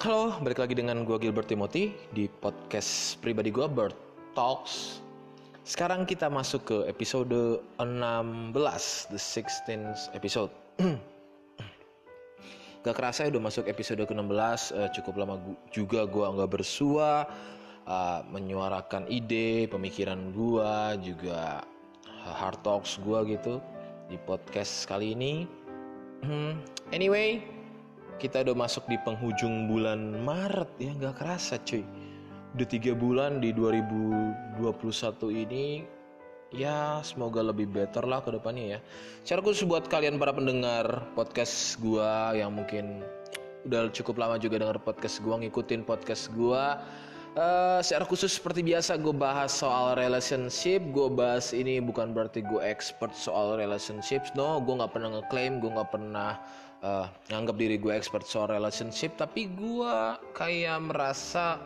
Halo, 0.00 0.32
balik 0.40 0.56
lagi 0.56 0.72
dengan 0.72 1.04
gue 1.04 1.12
Gilbert 1.20 1.44
Timothy 1.44 1.92
di 2.16 2.24
podcast 2.24 3.20
pribadi 3.20 3.52
gue 3.52 3.68
Bird 3.68 3.92
Talks. 4.32 5.04
Sekarang 5.60 6.08
kita 6.08 6.32
masuk 6.32 6.64
ke 6.64 6.76
episode 6.88 7.60
16, 7.76 9.12
the 9.12 9.20
16th 9.20 10.08
episode. 10.16 10.48
Gak 12.88 12.96
kerasa 12.96 13.28
ya 13.28 13.36
udah 13.36 13.44
masuk 13.44 13.68
episode 13.68 14.00
ke-16, 14.08 14.72
uh, 14.72 14.88
cukup 14.96 15.20
lama 15.20 15.36
gu- 15.36 15.60
juga 15.68 16.08
gue 16.08 16.24
nggak 16.32 16.48
bersua, 16.48 17.28
uh, 17.84 18.24
menyuarakan 18.32 19.04
ide, 19.04 19.68
pemikiran 19.68 20.32
gue, 20.32 20.72
juga 21.12 21.60
hard 22.24 22.56
talks 22.64 22.96
gue 23.04 23.36
gitu 23.36 23.60
di 24.08 24.16
podcast 24.24 24.88
kali 24.88 25.12
ini. 25.12 25.44
Hmm, 26.24 26.56
anyway, 26.88 27.59
kita 28.20 28.44
udah 28.44 28.52
masuk 28.52 28.84
di 28.84 29.00
penghujung 29.00 29.64
bulan 29.64 30.20
Maret 30.20 30.68
ya 30.76 30.92
nggak 30.92 31.16
kerasa 31.16 31.56
cuy. 31.64 31.80
Udah 32.52 32.68
tiga 32.68 32.92
bulan 32.92 33.40
di 33.40 33.56
2021 33.56 34.60
ini 35.48 35.88
ya 36.52 37.00
semoga 37.00 37.40
lebih 37.40 37.72
better 37.72 38.04
lah 38.04 38.20
ke 38.20 38.36
depannya 38.36 38.76
ya. 38.76 38.78
Secara 39.24 39.40
khusus 39.40 39.64
buat 39.64 39.88
kalian 39.88 40.20
para 40.20 40.36
pendengar 40.36 41.08
podcast 41.16 41.80
gua 41.80 42.36
yang 42.36 42.52
mungkin 42.52 43.00
udah 43.64 43.88
cukup 43.96 44.20
lama 44.20 44.36
juga 44.36 44.60
denger 44.60 44.84
podcast 44.84 45.24
gua 45.24 45.40
ngikutin 45.40 45.88
podcast 45.88 46.28
gua 46.36 46.76
Eh, 47.30 47.80
secara 47.86 48.02
khusus 48.10 48.42
seperti 48.42 48.66
biasa 48.66 48.98
gue 48.98 49.14
bahas 49.14 49.54
soal 49.54 49.94
relationship. 49.94 50.82
Gue 50.90 51.06
bahas 51.06 51.54
ini 51.54 51.78
bukan 51.78 52.10
berarti 52.10 52.42
gue 52.42 52.58
expert 52.58 53.14
soal 53.14 53.54
relationships 53.54 54.34
no 54.34 54.58
gue 54.58 54.74
nggak 54.74 54.90
pernah 54.90 55.14
ngeklaim 55.14 55.62
gue 55.62 55.70
nggak 55.70 55.90
pernah 55.94 56.42
eh, 56.80 57.06
nganggap 57.28 57.56
diri 57.56 57.76
gue 57.76 57.92
expert 57.92 58.24
soal 58.24 58.48
relationship 58.48 59.14
tapi 59.20 59.52
gue 59.52 59.96
kayak 60.32 60.80
merasa 60.80 61.60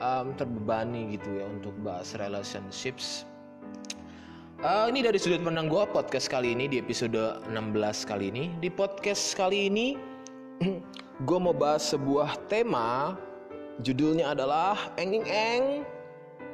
em, 0.00 0.32
terbebani 0.36 1.16
gitu 1.16 1.40
ya 1.40 1.44
untuk 1.48 1.74
bahas 1.82 2.12
relationships. 2.16 3.24
Eh, 4.58 4.86
ini 4.90 5.06
dari 5.06 5.16
sudut 5.22 5.38
pandang 5.40 5.70
gue 5.70 5.82
podcast 5.94 6.26
kali 6.26 6.50
ini 6.52 6.66
di 6.66 6.82
episode 6.82 7.38
16 7.46 8.10
kali 8.10 8.34
ini. 8.34 8.50
Di 8.58 8.68
podcast 8.68 9.38
kali 9.38 9.70
ini 9.70 9.94
gue 11.28 11.38
mau 11.38 11.54
bahas 11.54 11.94
sebuah 11.94 12.36
tema. 12.50 13.14
Judulnya 13.86 14.34
adalah 14.34 14.90
Eng 14.98 15.22
Eng. 15.22 15.86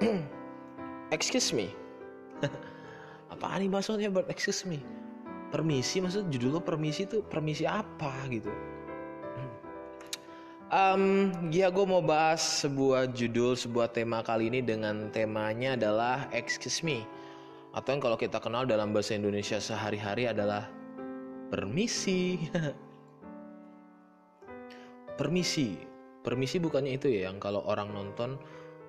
Excuse 1.16 1.56
me. 1.56 1.72
Apaan 3.32 3.64
nih 3.64 3.70
maksudnya 3.72 4.12
excuse 4.28 4.68
me 4.68 4.84
Permisi 5.54 6.02
maksud 6.02 6.34
judul 6.34 6.58
lo 6.58 6.60
permisi 6.66 7.06
tuh 7.06 7.22
Permisi 7.22 7.62
apa 7.62 8.10
gitu? 8.26 8.50
Um, 10.74 11.30
ya 11.54 11.70
gue 11.70 11.86
mau 11.86 12.02
bahas 12.02 12.66
sebuah 12.66 13.14
judul 13.14 13.54
sebuah 13.54 13.94
tema 13.94 14.26
kali 14.26 14.50
ini 14.50 14.58
dengan 14.58 15.06
temanya 15.14 15.78
adalah 15.78 16.26
excuse 16.34 16.82
me. 16.82 17.06
Atau 17.70 17.94
yang 17.94 18.02
kalau 18.02 18.18
kita 18.18 18.42
kenal 18.42 18.66
dalam 18.66 18.90
bahasa 18.90 19.14
Indonesia 19.14 19.62
sehari-hari 19.62 20.26
adalah 20.26 20.66
permisi. 21.54 22.50
Permisi. 25.20 25.78
Permisi 26.26 26.58
bukannya 26.58 26.98
itu 26.98 27.06
ya 27.06 27.30
yang 27.30 27.38
kalau 27.38 27.62
orang 27.70 27.94
nonton 27.94 28.34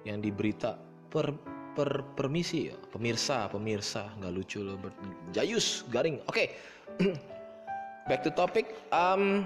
yang 0.09 0.17
di 0.17 0.33
berita 0.33 0.81
per 1.13 1.29
per 1.75 2.07
permisi 2.15 2.71
ya. 2.71 2.77
Pemirsa 2.89 3.51
pemirsa 3.51 4.07
nggak 4.17 4.31
lucu 4.31 4.63
loh 4.63 4.79
ber- 4.79 4.95
jayus 5.35 5.83
garing. 5.91 6.23
Oke 6.31 6.55
back 8.09 8.23
to 8.23 8.31
topic. 8.31 8.71
Um, 8.95 9.45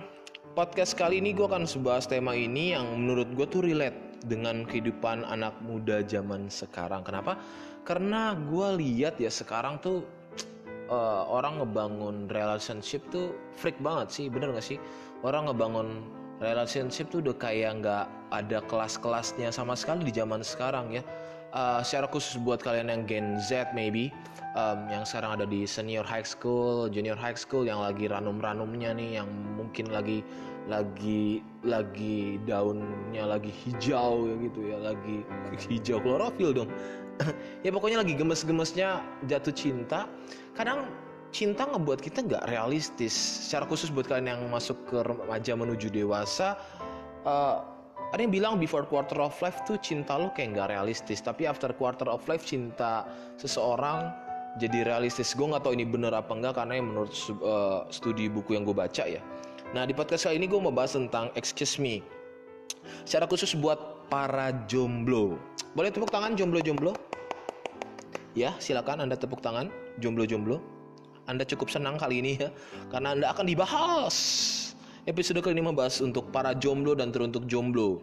podcast 0.54 0.94
kali 0.94 1.18
ini 1.18 1.34
gue 1.34 1.50
akan 1.50 1.66
sebahas 1.66 2.06
tema 2.06 2.38
ini 2.38 2.78
yang 2.78 2.86
menurut 2.94 3.28
gue 3.34 3.48
tuh 3.50 3.66
relate 3.66 3.98
dengan 4.30 4.68
kehidupan 4.68 5.26
anak 5.26 5.58
muda 5.66 6.06
zaman 6.06 6.52
sekarang. 6.54 7.02
Kenapa? 7.02 7.40
Karena 7.88 8.38
gue 8.38 8.68
lihat 8.78 9.18
ya 9.18 9.34
sekarang 9.34 9.82
tuh 9.82 10.06
eh, 10.94 11.24
orang 11.26 11.66
ngebangun 11.66 12.30
relationship 12.30 13.02
tuh 13.10 13.34
freak 13.58 13.80
banget 13.82 14.14
sih 14.14 14.26
bener 14.30 14.54
gak 14.54 14.66
sih? 14.66 14.78
Orang 15.26 15.50
ngebangun 15.50 16.20
relationship 16.40 17.12
tuh 17.12 17.20
udah 17.20 17.36
kayak 17.36 17.84
nggak 17.84 18.06
ada 18.32 18.64
kelas-kelasnya 18.68 19.52
sama 19.52 19.76
sekali 19.76 20.08
di 20.08 20.14
zaman 20.16 20.40
sekarang 20.40 20.96
ya 20.96 21.04
Eh, 21.50 21.82
secara 21.82 22.06
khusus 22.06 22.38
buat 22.38 22.62
kalian 22.62 22.94
yang 22.94 23.02
Gen 23.10 23.28
Z 23.42 23.74
maybe 23.74 24.14
em, 24.54 24.80
yang 24.94 25.02
sekarang 25.02 25.42
ada 25.42 25.50
di 25.50 25.66
senior 25.66 26.06
high 26.06 26.26
school, 26.26 26.86
junior 26.94 27.18
high 27.18 27.34
school 27.34 27.66
yang 27.66 27.82
lagi 27.82 28.06
ranum-ranumnya 28.06 28.94
nih 28.94 29.18
yang 29.18 29.30
mungkin 29.58 29.90
lagi 29.90 30.22
lagi 30.70 31.42
lagi 31.66 32.38
daunnya 32.46 33.26
lagi 33.26 33.50
hijau 33.50 34.30
ya 34.30 34.36
gitu 34.46 34.60
ya 34.62 34.78
lagi 34.78 35.26
hijau 35.74 35.98
klorofil 35.98 36.54
dong. 36.54 36.70
Ya 37.66 37.74
pokoknya 37.74 38.06
lagi 38.06 38.14
gemes-gemesnya 38.16 39.02
jatuh 39.28 39.52
cinta. 39.52 40.08
Kadang 40.56 40.88
cinta 41.34 41.66
ngebuat 41.66 42.00
kita 42.00 42.24
nggak 42.24 42.46
realistis. 42.46 43.12
Secara 43.12 43.66
khusus 43.66 43.90
buat 43.90 44.06
kalian 44.06 44.38
yang 44.38 44.42
masuk 44.48 44.78
ke 44.86 45.02
remaja 45.02 45.58
menuju 45.58 45.90
dewasa 45.90 46.62
eh, 47.26 47.79
ada 48.10 48.26
yang 48.26 48.34
bilang 48.34 48.54
before 48.58 48.90
quarter 48.90 49.22
of 49.22 49.38
life 49.38 49.62
tuh 49.70 49.78
cinta 49.78 50.18
lo 50.18 50.34
kayak 50.34 50.58
nggak 50.58 50.68
realistis. 50.74 51.22
Tapi 51.22 51.46
after 51.46 51.70
quarter 51.78 52.10
of 52.10 52.26
life 52.26 52.42
cinta 52.42 53.06
seseorang 53.38 54.10
jadi 54.58 54.82
realistis. 54.82 55.38
Gue 55.38 55.46
nggak 55.46 55.62
tahu 55.62 55.78
ini 55.78 55.86
bener 55.86 56.10
apa 56.18 56.34
enggak 56.34 56.58
karena 56.58 56.82
yang 56.82 56.90
menurut 56.90 57.14
eh, 57.14 57.80
studi 57.94 58.26
buku 58.26 58.58
yang 58.58 58.66
gue 58.66 58.74
baca 58.74 59.06
ya. 59.06 59.22
Nah 59.78 59.86
di 59.86 59.94
podcast 59.94 60.26
kali 60.26 60.42
ini 60.42 60.50
gue 60.50 60.58
mau 60.58 60.74
bahas 60.74 60.98
tentang 60.98 61.30
excuse 61.38 61.78
me. 61.78 62.02
Secara 63.06 63.30
khusus 63.30 63.54
buat 63.54 64.10
para 64.10 64.50
jomblo. 64.66 65.38
Boleh 65.78 65.94
tepuk 65.94 66.10
tangan 66.10 66.34
jomblo-jomblo? 66.34 66.98
Ya 68.34 68.58
silakan 68.58 69.06
anda 69.06 69.14
tepuk 69.14 69.46
tangan 69.46 69.70
jomblo-jomblo. 70.02 70.58
Anda 71.30 71.46
cukup 71.46 71.70
senang 71.70 72.02
kali 72.02 72.26
ini 72.26 72.42
ya 72.42 72.50
karena 72.90 73.14
anda 73.14 73.30
akan 73.30 73.46
dibahas 73.46 74.18
episode 75.10 75.42
kali 75.42 75.58
ini 75.58 75.66
membahas 75.66 76.06
untuk 76.06 76.30
para 76.30 76.54
jomblo 76.54 76.94
dan 76.94 77.10
teruntuk 77.10 77.50
jomblo. 77.50 77.98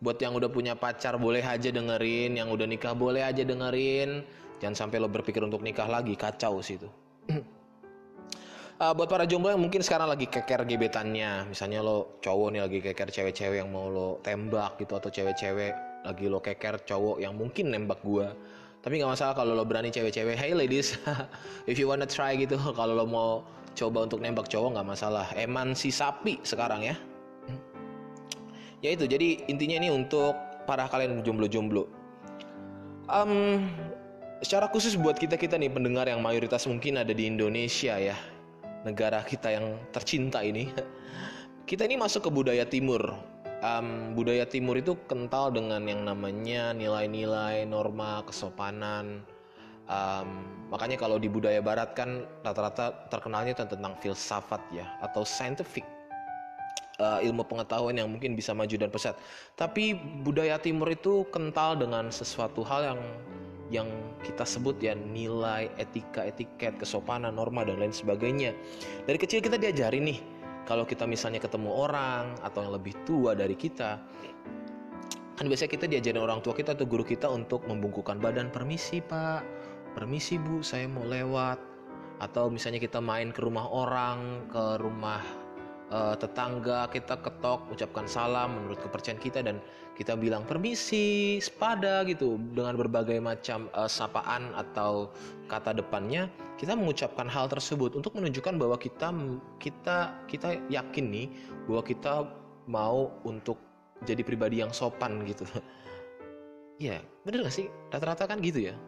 Buat 0.00 0.16
yang 0.24 0.32
udah 0.32 0.48
punya 0.48 0.72
pacar 0.72 1.20
boleh 1.20 1.44
aja 1.44 1.68
dengerin. 1.68 2.40
Yang 2.40 2.48
udah 2.56 2.66
nikah 2.66 2.96
boleh 2.96 3.20
aja 3.20 3.44
dengerin. 3.44 4.24
Jangan 4.64 4.88
sampai 4.88 4.96
lo 4.96 5.12
berpikir 5.12 5.44
untuk 5.44 5.60
nikah 5.60 5.84
lagi 5.84 6.16
kacau 6.16 6.64
sih 6.64 6.80
itu. 6.80 6.88
Uh, 8.80 8.92
buat 8.96 9.12
para 9.12 9.28
jomblo 9.28 9.52
yang 9.52 9.60
mungkin 9.60 9.84
sekarang 9.84 10.08
lagi 10.08 10.24
keker 10.24 10.64
gebetannya 10.64 11.52
misalnya 11.52 11.84
lo 11.84 12.16
cowok 12.24 12.48
nih 12.56 12.60
lagi 12.64 12.78
keker 12.80 13.12
cewek-cewek 13.12 13.60
yang 13.60 13.68
mau 13.68 13.92
lo 13.92 14.08
tembak 14.24 14.80
gitu 14.80 14.96
atau 14.96 15.12
cewek-cewek 15.12 15.76
lagi 16.08 16.24
lo 16.32 16.40
keker 16.40 16.88
cowok 16.88 17.20
yang 17.20 17.36
mungkin 17.36 17.68
nembak 17.68 18.00
gua. 18.00 18.32
Tapi 18.80 18.96
nggak 18.96 19.12
masalah 19.12 19.34
kalau 19.36 19.52
lo 19.52 19.68
berani 19.68 19.92
cewek-cewek 19.92 20.32
hey 20.32 20.56
ladies 20.56 20.96
if 21.70 21.76
you 21.76 21.84
wanna 21.84 22.08
try 22.08 22.32
gitu. 22.32 22.56
Kalau 22.78 22.96
lo 22.96 23.04
mau 23.04 23.57
coba 23.78 24.10
untuk 24.10 24.18
nembak 24.18 24.50
cowok 24.50 24.74
nggak 24.74 24.88
masalah. 24.90 25.30
Eman 25.38 25.78
si 25.78 25.94
sapi 25.94 26.42
sekarang 26.42 26.82
ya. 26.82 26.98
Ya 28.82 28.90
itu 28.94 29.06
jadi 29.06 29.46
intinya 29.46 29.78
ini 29.78 29.94
untuk 29.94 30.34
para 30.66 30.90
kalian 30.90 31.22
jomblo-jomblo. 31.22 31.86
Em, 33.08 33.64
secara 34.42 34.66
khusus 34.70 34.98
buat 34.98 35.14
kita 35.14 35.38
kita 35.38 35.54
nih 35.54 35.70
pendengar 35.70 36.10
yang 36.10 36.18
mayoritas 36.18 36.66
mungkin 36.66 36.98
ada 36.98 37.14
di 37.14 37.30
Indonesia 37.30 37.96
ya 37.96 38.18
negara 38.82 39.22
kita 39.22 39.54
yang 39.54 39.78
tercinta 39.94 40.42
ini. 40.42 40.70
Kita 41.68 41.84
ini 41.84 42.00
masuk 42.00 42.24
ke 42.24 42.30
budaya 42.32 42.64
timur. 42.64 43.12
Em, 43.60 44.16
budaya 44.16 44.48
timur 44.48 44.78
itu 44.78 44.96
kental 45.04 45.52
dengan 45.52 45.84
yang 45.84 46.06
namanya 46.06 46.72
nilai-nilai 46.72 47.66
norma 47.66 48.22
kesopanan 48.24 49.26
Em, 49.88 50.28
makanya 50.68 51.00
kalau 51.00 51.16
di 51.16 51.32
budaya 51.32 51.64
barat 51.64 51.96
kan 51.96 52.28
rata-rata 52.44 53.08
terkenalnya 53.08 53.56
tentang 53.56 53.96
filsafat 54.04 54.60
ya 54.68 54.84
atau 55.00 55.24
scientific 55.24 55.80
uh, 57.00 57.24
ilmu 57.24 57.40
pengetahuan 57.48 57.96
yang 57.96 58.12
mungkin 58.12 58.36
bisa 58.36 58.52
maju 58.52 58.76
dan 58.76 58.92
pesat. 58.92 59.16
Tapi 59.56 59.96
budaya 60.20 60.60
timur 60.60 60.92
itu 60.92 61.24
kental 61.32 61.80
dengan 61.80 62.12
sesuatu 62.12 62.60
hal 62.68 62.94
yang 62.94 63.00
yang 63.68 63.88
kita 64.24 64.44
sebut 64.44 64.76
ya 64.80 64.92
nilai 64.92 65.72
etika, 65.80 66.24
etiket, 66.24 66.76
kesopanan, 66.76 67.32
norma 67.32 67.64
dan 67.64 67.80
lain 67.80 67.92
sebagainya. 67.92 68.52
Dari 69.08 69.16
kecil 69.16 69.40
kita 69.40 69.56
diajari 69.56 70.04
nih 70.04 70.20
kalau 70.68 70.84
kita 70.84 71.08
misalnya 71.08 71.40
ketemu 71.40 71.72
orang 71.72 72.36
atau 72.44 72.60
yang 72.60 72.76
lebih 72.76 72.92
tua 73.08 73.32
dari 73.32 73.56
kita 73.56 74.04
kan 75.38 75.46
biasanya 75.46 75.70
kita 75.70 75.86
diajarin 75.86 76.18
orang 76.18 76.42
tua 76.42 76.50
kita 76.50 76.74
atau 76.74 76.82
guru 76.82 77.06
kita 77.06 77.30
untuk 77.30 77.62
membungkukkan 77.70 78.18
badan 78.18 78.50
permisi 78.50 78.98
pak 78.98 79.46
permisi 79.98 80.38
bu 80.38 80.62
saya 80.62 80.86
mau 80.86 81.02
lewat 81.02 81.58
atau 82.22 82.46
misalnya 82.46 82.78
kita 82.78 83.02
main 83.02 83.34
ke 83.34 83.42
rumah 83.42 83.66
orang 83.66 84.46
ke 84.46 84.78
rumah 84.78 85.18
eh, 85.90 86.14
tetangga 86.22 86.86
kita 86.86 87.18
ketok 87.18 87.66
ucapkan 87.74 88.06
salam 88.06 88.54
menurut 88.54 88.78
kepercayaan 88.78 89.18
kita 89.18 89.42
dan 89.42 89.58
kita 89.98 90.14
bilang 90.14 90.46
permisi 90.46 91.42
sepada 91.42 92.06
gitu 92.06 92.38
dengan 92.54 92.78
berbagai 92.78 93.18
macam 93.18 93.66
eh, 93.74 93.90
sapaan 93.90 94.54
atau 94.54 95.10
kata 95.50 95.74
depannya 95.74 96.30
kita 96.62 96.78
mengucapkan 96.78 97.26
hal 97.26 97.50
tersebut 97.50 97.98
untuk 97.98 98.14
menunjukkan 98.14 98.54
bahwa 98.54 98.78
kita 98.78 99.10
kita 99.58 100.14
kita 100.30 100.62
yakin 100.70 101.10
nih 101.10 101.26
bahwa 101.66 101.82
kita 101.82 102.14
mau 102.70 103.10
untuk 103.26 103.58
jadi 104.06 104.22
pribadi 104.22 104.62
yang 104.62 104.70
sopan 104.70 105.26
gitu 105.26 105.42
Iya, 106.78 107.02
bener 107.26 107.42
gak 107.42 107.58
sih? 107.58 107.66
Rata-rata 107.90 108.30
kan 108.30 108.38
gitu 108.38 108.70
ya. 108.70 108.78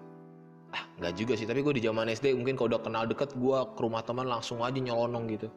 Ah, 0.70 0.84
nggak 1.02 1.12
juga 1.18 1.32
sih. 1.34 1.46
Tapi 1.46 1.60
gue 1.66 1.74
di 1.78 1.82
zaman 1.82 2.06
SD 2.10 2.34
mungkin 2.38 2.54
kalau 2.54 2.76
udah 2.76 2.82
kenal 2.82 3.04
deket, 3.06 3.34
gue 3.34 3.58
ke 3.74 3.80
rumah 3.82 4.02
teman 4.06 4.26
langsung 4.30 4.62
aja 4.62 4.78
nyelonong 4.78 5.24
gitu. 5.34 5.48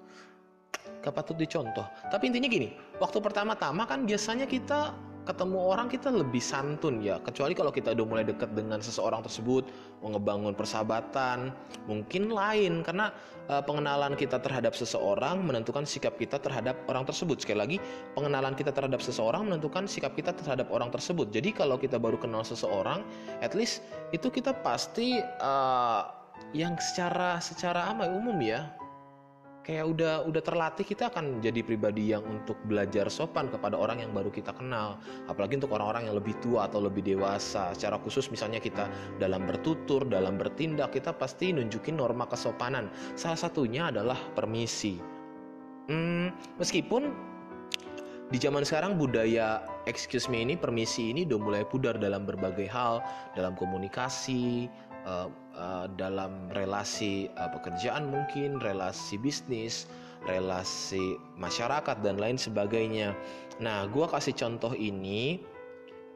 Gak 1.04 1.14
patut 1.14 1.36
dicontoh. 1.38 1.86
Tapi 2.10 2.32
intinya 2.32 2.50
gini, 2.50 2.74
waktu 2.98 3.20
pertama-tama 3.20 3.84
kan 3.86 4.08
biasanya 4.08 4.48
kita 4.48 4.96
ketemu 5.24 5.58
orang 5.60 5.88
kita 5.88 6.12
lebih 6.12 6.44
santun 6.44 7.00
ya. 7.00 7.20
Kecuali 7.24 7.56
kalau 7.56 7.72
kita 7.72 7.96
udah 7.96 8.06
mulai 8.06 8.26
dekat 8.28 8.52
dengan 8.52 8.84
seseorang 8.84 9.24
tersebut 9.24 9.64
mau 10.04 10.12
ngebangun 10.16 10.54
persahabatan 10.54 11.56
mungkin 11.88 12.32
lain. 12.32 12.84
Karena 12.84 13.10
uh, 13.48 13.64
pengenalan 13.64 14.20
kita 14.20 14.40
terhadap 14.44 14.76
seseorang 14.76 15.42
menentukan 15.44 15.88
sikap 15.88 16.20
kita 16.20 16.38
terhadap 16.38 16.76
orang 16.92 17.08
tersebut. 17.08 17.40
Sekali 17.40 17.60
lagi 17.60 17.78
pengenalan 18.14 18.54
kita 18.54 18.76
terhadap 18.76 19.00
seseorang 19.00 19.48
menentukan 19.48 19.88
sikap 19.88 20.12
kita 20.14 20.36
terhadap 20.36 20.68
orang 20.70 20.92
tersebut. 20.92 21.32
Jadi 21.32 21.56
kalau 21.56 21.80
kita 21.80 21.96
baru 21.96 22.20
kenal 22.20 22.44
seseorang 22.44 23.02
at 23.40 23.56
least 23.56 23.82
itu 24.12 24.28
kita 24.28 24.52
pasti 24.60 25.24
uh, 25.40 26.04
yang 26.52 26.76
secara 26.78 27.40
secara 27.40 27.96
apa? 27.96 28.12
Umum 28.12 28.36
ya 28.44 28.83
kayak 29.64 29.86
udah 29.88 30.28
udah 30.28 30.42
terlatih 30.44 30.84
kita 30.84 31.08
akan 31.08 31.40
jadi 31.40 31.64
pribadi 31.64 32.12
yang 32.12 32.22
untuk 32.28 32.60
belajar 32.68 33.08
sopan 33.08 33.48
kepada 33.48 33.80
orang 33.80 34.04
yang 34.04 34.12
baru 34.12 34.28
kita 34.30 34.52
kenal. 34.52 35.00
Apalagi 35.32 35.58
untuk 35.58 35.72
orang-orang 35.72 36.12
yang 36.12 36.16
lebih 36.20 36.36
tua 36.44 36.68
atau 36.68 36.84
lebih 36.84 37.02
dewasa. 37.02 37.72
Secara 37.72 37.96
khusus 38.04 38.28
misalnya 38.28 38.60
kita 38.60 38.92
dalam 39.18 39.48
bertutur 39.48 40.04
dalam 40.04 40.36
bertindak 40.36 40.92
kita 40.92 41.16
pasti 41.16 41.56
nunjukin 41.56 41.96
norma 41.96 42.28
kesopanan. 42.28 42.92
Salah 43.16 43.40
satunya 43.40 43.88
adalah 43.88 44.20
permisi. 44.36 45.00
Hmm, 45.88 46.32
meskipun 46.60 47.32
di 48.32 48.38
zaman 48.40 48.68
sekarang 48.68 49.00
budaya 49.00 49.64
excuse 49.88 50.28
me 50.28 50.44
ini 50.44 50.60
permisi 50.60 51.12
ini 51.12 51.24
udah 51.28 51.40
mulai 51.40 51.64
pudar 51.64 51.96
dalam 51.96 52.28
berbagai 52.28 52.68
hal. 52.68 53.00
Dalam 53.32 53.56
komunikasi 53.56 54.68
uh, 55.06 55.28
uh, 55.56 55.86
dalam 55.96 56.50
relasi 56.52 57.30
uh, 57.38 57.50
pekerjaan 57.52 58.10
mungkin, 58.10 58.60
relasi 58.60 59.16
bisnis, 59.20 59.88
relasi 60.28 61.20
masyarakat 61.36 62.00
dan 62.04 62.18
lain 62.20 62.40
sebagainya. 62.40 63.16
Nah, 63.60 63.86
gua 63.92 64.08
kasih 64.10 64.34
contoh 64.34 64.74
ini 64.76 65.44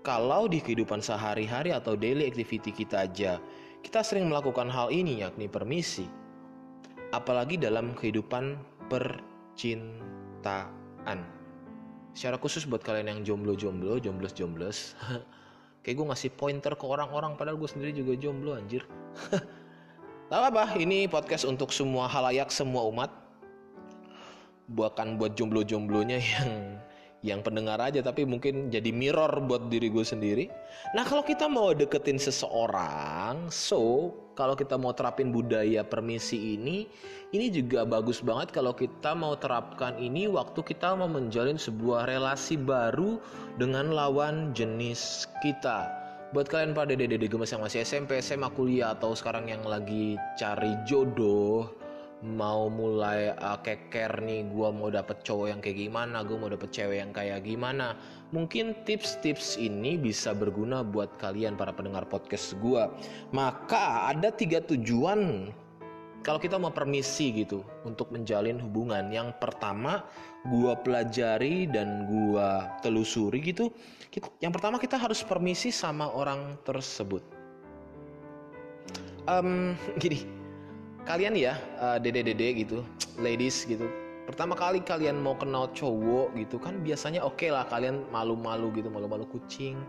kalau 0.07 0.47
di 0.47 0.63
kehidupan 0.63 1.03
sehari-hari 1.03 1.75
atau 1.75 1.99
daily 1.99 2.23
activity 2.31 2.71
kita 2.71 3.03
aja, 3.03 3.43
kita 3.83 3.99
sering 4.03 4.31
melakukan 4.31 4.71
hal 4.71 4.87
ini 4.87 5.19
yakni 5.19 5.51
permisi. 5.51 6.07
Apalagi 7.11 7.59
dalam 7.59 7.91
kehidupan 7.95 8.55
percintaan. 8.87 9.99
Secara 12.15 12.39
khusus 12.41 12.65
buat 12.65 12.81
kalian 12.81 13.19
yang 13.19 13.21
jomblo-jomblo, 13.23 13.99
jomblos-jomblos, 14.01 14.95
kayak 15.87 16.03
gue 16.03 16.07
ngasih 16.11 16.31
pointer 16.35 16.75
ke 16.75 16.83
orang-orang 16.83 17.39
padahal 17.39 17.55
gue 17.55 17.69
sendiri 17.71 17.95
juga 17.95 18.19
jomblo 18.19 18.59
anjir 18.59 18.83
Gak 20.27 20.51
apa 20.51 20.75
ini 20.75 21.07
podcast 21.07 21.47
untuk 21.47 21.71
semua 21.71 22.03
halayak, 22.11 22.51
semua 22.51 22.83
umat 22.91 23.07
Bukan 24.67 25.15
buat 25.15 25.39
jomblo-jomblonya 25.39 26.19
yang 26.19 26.51
yang 27.23 27.39
pendengar 27.39 27.79
aja 27.79 28.03
tapi 28.03 28.27
mungkin 28.27 28.67
jadi 28.67 28.91
mirror 28.91 29.31
buat 29.47 29.71
diri 29.71 29.87
gue 29.87 30.03
sendiri. 30.03 30.51
Nah 30.91 31.07
kalau 31.07 31.23
kita 31.23 31.47
mau 31.47 31.71
deketin 31.71 32.19
seseorang, 32.19 33.47
so 33.47 34.11
kalau 34.37 34.53
kita 34.53 34.77
mau 34.77 34.93
terapin 34.93 35.33
budaya 35.33 35.81
permisi 35.81 36.53
ini, 36.53 36.85
ini 37.33 37.49
juga 37.49 37.89
bagus 37.89 38.21
banget 38.21 38.53
kalau 38.53 38.77
kita 38.77 39.17
mau 39.17 39.33
terapkan 39.33 39.97
ini 39.97 40.29
waktu 40.29 40.61
kita 40.61 40.93
mau 40.93 41.09
menjalin 41.09 41.57
sebuah 41.57 42.05
relasi 42.05 42.53
baru 42.61 43.17
dengan 43.57 43.89
lawan 43.89 44.53
jenis 44.53 45.25
kita. 45.41 45.89
Buat 46.37 46.53
kalian 46.53 46.77
pada 46.77 46.93
dede-dede 46.93 47.25
gemes 47.25 47.49
yang 47.49 47.65
masih 47.65 47.81
SMP, 47.81 48.21
SMA, 48.21 48.53
kuliah 48.53 48.93
atau 48.93 49.17
sekarang 49.17 49.49
yang 49.49 49.65
lagi 49.65 50.19
cari 50.37 50.77
jodoh, 50.85 51.71
mau 52.25 52.65
mulai 52.65 53.29
uh, 53.37 53.61
keker 53.61 54.25
nih 54.25 54.49
gue 54.49 54.69
mau 54.73 54.89
dapet 54.89 55.21
cowok 55.21 55.53
yang 55.53 55.59
kayak 55.61 55.77
gimana 55.85 56.25
gue 56.25 56.33
mau 56.33 56.49
dapet 56.49 56.69
cewek 56.73 56.97
yang 56.97 57.11
kayak 57.13 57.45
gimana. 57.45 57.93
Mungkin 58.33 58.83
tips-tips 58.83 59.55
ini 59.55 59.95
bisa 59.95 60.33
berguna 60.33 60.81
buat 60.81 61.15
kalian 61.21 61.55
para 61.55 61.71
pendengar 61.71 62.09
podcast 62.09 62.57
gue 62.57 62.89
maka 63.31 64.09
ada 64.09 64.33
tiga 64.33 64.59
tujuan 64.65 65.53
kalau 66.25 66.41
kita 66.41 66.59
mau 66.59 66.73
permisi 66.73 67.31
gitu 67.31 67.61
untuk 67.85 68.09
menjalin 68.09 68.57
hubungan. 68.59 69.13
Yang 69.13 69.37
pertama 69.37 70.03
gue 70.49 70.73
pelajari 70.81 71.69
dan 71.69 72.09
gue 72.09 72.49
telusuri 72.81 73.39
gitu. 73.45 73.69
Yang 74.41 74.53
pertama 74.57 74.81
kita 74.81 74.97
harus 74.97 75.21
permisi 75.21 75.69
sama 75.69 76.09
orang 76.09 76.57
tersebut. 76.65 77.21
Um, 79.27 79.75
gini 79.99 80.36
kalian 81.07 81.33
ya 81.39 81.55
uh, 81.79 81.95
dede-dede 81.97 82.67
gitu 82.67 82.83
ladies 83.25 83.63
gitu. 83.63 83.87
Pertama 84.27 84.59
kali 84.59 84.83
kalian 84.83 85.23
mau 85.23 85.39
kenal 85.39 85.71
cowok 85.71 86.35
gitu 86.35 86.59
kan 86.59 86.83
biasanya 86.83 87.23
oke 87.23 87.39
okay 87.39 87.47
lah 87.47 87.63
kalian 87.71 88.03
malu-malu 88.11 88.75
gitu 88.75 88.91
malu-malu 88.91 89.23
kucing 89.31 89.79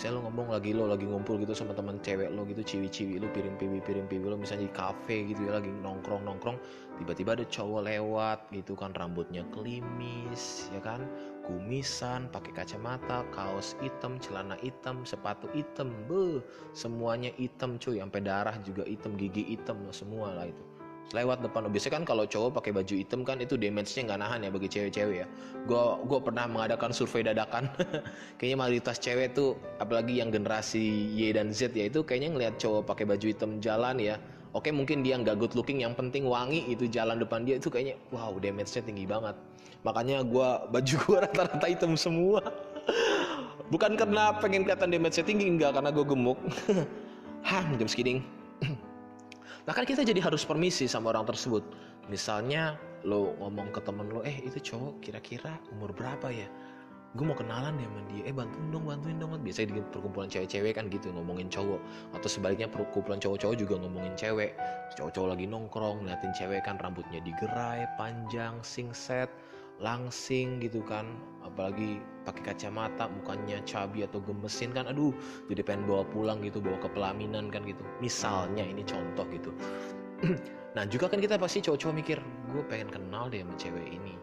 misalnya 0.00 0.16
lo 0.16 0.32
ngomong 0.32 0.48
lagi 0.48 0.72
lo 0.72 0.88
lagi 0.88 1.04
ngumpul 1.04 1.36
gitu 1.44 1.52
sama 1.52 1.76
teman 1.76 2.00
cewek 2.00 2.32
lo 2.32 2.48
gitu 2.48 2.64
ciwi-ciwi 2.64 3.20
lo 3.20 3.28
piring 3.36 3.60
piwi 3.60 3.84
piring 3.84 4.08
piwi 4.08 4.32
lo 4.32 4.40
misalnya 4.40 4.64
di 4.64 4.72
kafe 4.72 5.28
gitu 5.28 5.44
ya 5.44 5.60
lagi 5.60 5.68
nongkrong 5.68 6.24
nongkrong 6.24 6.56
tiba-tiba 6.96 7.36
ada 7.36 7.44
cowok 7.44 7.84
lewat 7.84 8.48
gitu 8.48 8.72
kan 8.80 8.96
rambutnya 8.96 9.44
kelimis 9.52 10.72
ya 10.72 10.80
kan 10.80 11.04
kumisan, 11.44 12.30
pakai 12.30 12.62
kacamata, 12.62 13.26
kaos 13.34 13.74
hitam, 13.82 14.22
celana 14.22 14.54
hitam, 14.62 15.02
sepatu 15.02 15.50
hitam, 15.50 15.90
be, 16.06 16.38
semuanya 16.78 17.34
hitam 17.34 17.74
cuy, 17.74 17.98
sampai 17.98 18.22
darah 18.22 18.54
juga 18.62 18.86
hitam, 18.86 19.18
gigi 19.18 19.42
hitam 19.58 19.82
semua 19.90 20.30
lah 20.30 20.46
itu. 20.46 20.69
Lewat 21.10 21.42
depan, 21.42 21.66
biasanya 21.66 21.98
kan 21.98 22.04
kalau 22.06 22.22
cowok 22.22 22.62
pakai 22.62 22.70
baju 22.70 22.94
hitam 22.94 23.26
kan 23.26 23.42
itu 23.42 23.58
damage-nya 23.58 24.14
nggak 24.14 24.20
nahan 24.22 24.46
ya 24.46 24.50
bagi 24.54 24.68
cewek-cewek 24.70 25.16
ya. 25.22 25.26
Gue 25.66 25.82
gue 26.06 26.18
pernah 26.22 26.46
mengadakan 26.46 26.94
survei 26.94 27.26
dadakan, 27.26 27.66
kayaknya 28.38 28.56
mayoritas 28.62 29.02
cewek 29.02 29.34
tuh, 29.34 29.58
apalagi 29.82 30.22
yang 30.22 30.30
generasi 30.30 31.10
Y 31.10 31.34
dan 31.34 31.50
Z 31.50 31.74
ya 31.74 31.90
itu 31.90 32.06
kayaknya 32.06 32.30
ngelihat 32.30 32.54
cowok 32.62 32.94
pakai 32.94 33.10
baju 33.10 33.26
hitam 33.26 33.58
jalan 33.58 33.98
ya, 33.98 34.22
Oke 34.50 34.74
mungkin 34.74 35.06
dia 35.06 35.14
nggak 35.14 35.38
good 35.38 35.54
looking, 35.54 35.78
yang 35.86 35.94
penting 35.94 36.26
wangi 36.26 36.66
itu 36.66 36.90
jalan 36.90 37.22
depan 37.22 37.46
dia 37.46 37.62
itu 37.62 37.70
kayaknya 37.70 37.94
wow 38.10 38.34
damage-nya 38.34 38.82
tinggi 38.82 39.06
banget. 39.06 39.38
Makanya 39.86 40.26
gue 40.26 40.48
baju 40.74 40.94
gue 41.06 41.18
rata-rata 41.26 41.66
hitam 41.70 41.94
semua. 41.94 42.42
Bukan 43.70 43.94
karena 43.94 44.34
pengen 44.42 44.66
kelihatan 44.66 44.90
damage-nya 44.90 45.22
tinggi, 45.22 45.46
enggak 45.46 45.78
karena 45.78 45.90
gue 45.94 46.02
gemuk. 46.02 46.38
Hah, 47.48 47.62
jam 47.78 47.86
kidding. 47.86 48.26
Nah 49.64 49.72
kan 49.76 49.84
kita 49.84 50.04
jadi 50.06 50.20
harus 50.22 50.44
permisi 50.44 50.88
sama 50.88 51.12
orang 51.12 51.28
tersebut. 51.28 51.64
Misalnya 52.08 52.78
lo 53.06 53.36
ngomong 53.38 53.72
ke 53.72 53.80
temen 53.84 54.08
lo, 54.10 54.20
eh 54.24 54.40
itu 54.44 54.74
cowok 54.74 55.00
kira-kira 55.04 55.56
umur 55.72 55.92
berapa 55.96 56.28
ya? 56.32 56.48
gue 57.18 57.26
mau 57.26 57.34
kenalan 57.34 57.74
ya 57.74 57.86
sama 57.90 58.02
dia. 58.06 58.22
Eh 58.22 58.34
bantuin 58.34 58.66
dong 58.70 58.84
bantuin 58.86 59.16
dong. 59.18 59.34
Biasanya 59.42 59.66
di 59.74 59.82
perkumpulan 59.90 60.30
cewek-cewek 60.30 60.78
kan 60.78 60.86
gitu 60.86 61.10
ngomongin 61.10 61.50
cowok. 61.50 61.80
Atau 62.14 62.28
sebaliknya 62.30 62.70
perkumpulan 62.70 63.18
cowok-cowok 63.18 63.56
juga 63.58 63.74
ngomongin 63.82 64.14
cewek. 64.14 64.54
Cowok-cowok 64.94 65.28
lagi 65.34 65.44
nongkrong 65.50 66.06
ngeliatin 66.06 66.32
cewek 66.38 66.62
kan 66.62 66.78
rambutnya 66.78 67.18
digerai 67.26 67.90
panjang 67.98 68.54
singset 68.62 69.26
langsing 69.80 70.60
gitu 70.62 70.84
kan. 70.84 71.08
Apalagi 71.40 71.98
pakai 72.22 72.52
kacamata 72.52 73.08
mukanya 73.10 73.58
cabi 73.64 74.04
atau 74.06 74.20
gemesin 74.22 74.70
kan 74.76 74.86
aduh 74.86 75.10
jadi 75.48 75.64
pengen 75.64 75.88
bawa 75.88 76.04
pulang 76.12 76.38
gitu 76.44 76.60
bawa 76.60 76.78
ke 76.78 76.88
pelaminan 76.92 77.48
kan 77.50 77.64
gitu. 77.66 77.82
Misalnya 77.98 78.62
ini 78.62 78.86
contoh 78.86 79.26
gitu. 79.32 79.50
Nah 80.70 80.86
juga 80.86 81.10
kan 81.10 81.18
kita 81.18 81.34
pasti 81.34 81.58
cowok-cowok 81.66 81.94
mikir 81.98 82.22
gue 82.54 82.62
pengen 82.70 82.94
kenal 82.94 83.26
deh 83.26 83.42
sama 83.42 83.58
cewek 83.58 83.90
ini. 83.90 84.14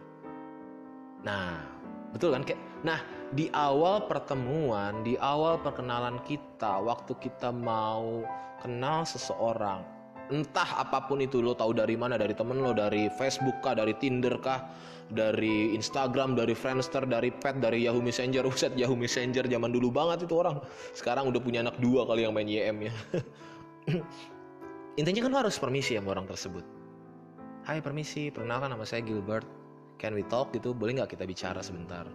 Nah 1.20 1.60
Betul 2.08 2.40
kan? 2.40 2.44
Nah, 2.84 3.00
di 3.36 3.52
awal 3.52 4.08
pertemuan, 4.08 5.04
di 5.04 5.20
awal 5.20 5.60
perkenalan 5.60 6.16
kita, 6.24 6.80
waktu 6.80 7.12
kita 7.20 7.52
mau 7.52 8.24
kenal 8.64 9.04
seseorang, 9.04 9.84
entah 10.28 10.84
apa 10.84 11.04
pun 11.08 11.20
itu 11.24 11.40
lo 11.40 11.56
tahu 11.56 11.76
dari 11.76 11.96
mana, 11.96 12.20
dari 12.20 12.32
temen 12.36 12.60
lo, 12.60 12.76
dari 12.76 13.08
Facebook 13.16 13.60
kah, 13.64 13.76
dari 13.76 13.96
Tinder 13.96 14.36
kah, 14.40 14.68
dari 15.08 15.72
Instagram, 15.72 16.36
dari 16.36 16.52
Friendster, 16.52 17.08
dari 17.08 17.32
Pet, 17.32 17.60
dari 17.60 17.84
Yahoo 17.88 18.04
Messenger, 18.04 18.44
uset 18.52 18.76
Yahoo 18.76 18.96
Messenger 18.96 19.48
zaman 19.48 19.72
dulu 19.72 19.88
banget 19.88 20.28
itu 20.28 20.34
orang. 20.36 20.60
Sekarang 20.92 21.28
udah 21.32 21.40
punya 21.40 21.64
anak 21.64 21.76
dua 21.80 22.04
kali 22.04 22.28
yang 22.28 22.36
main 22.36 22.48
YM 22.48 22.88
ya. 22.88 22.92
Intinya 25.00 25.20
kan 25.24 25.30
lo 25.32 25.38
harus 25.46 25.56
permisi 25.56 25.94
sama 25.96 26.12
orang 26.12 26.26
tersebut. 26.26 26.64
Hai 27.64 27.84
permisi, 27.84 28.32
perkenalkan 28.32 28.72
nama 28.72 28.84
saya 28.84 29.04
Gilbert. 29.04 29.46
Can 30.00 30.14
we 30.14 30.24
talk? 30.26 30.50
Gitu. 30.50 30.74
Boleh 30.74 30.98
nggak 30.98 31.14
kita 31.14 31.24
bicara 31.28 31.60
sebentar? 31.60 32.08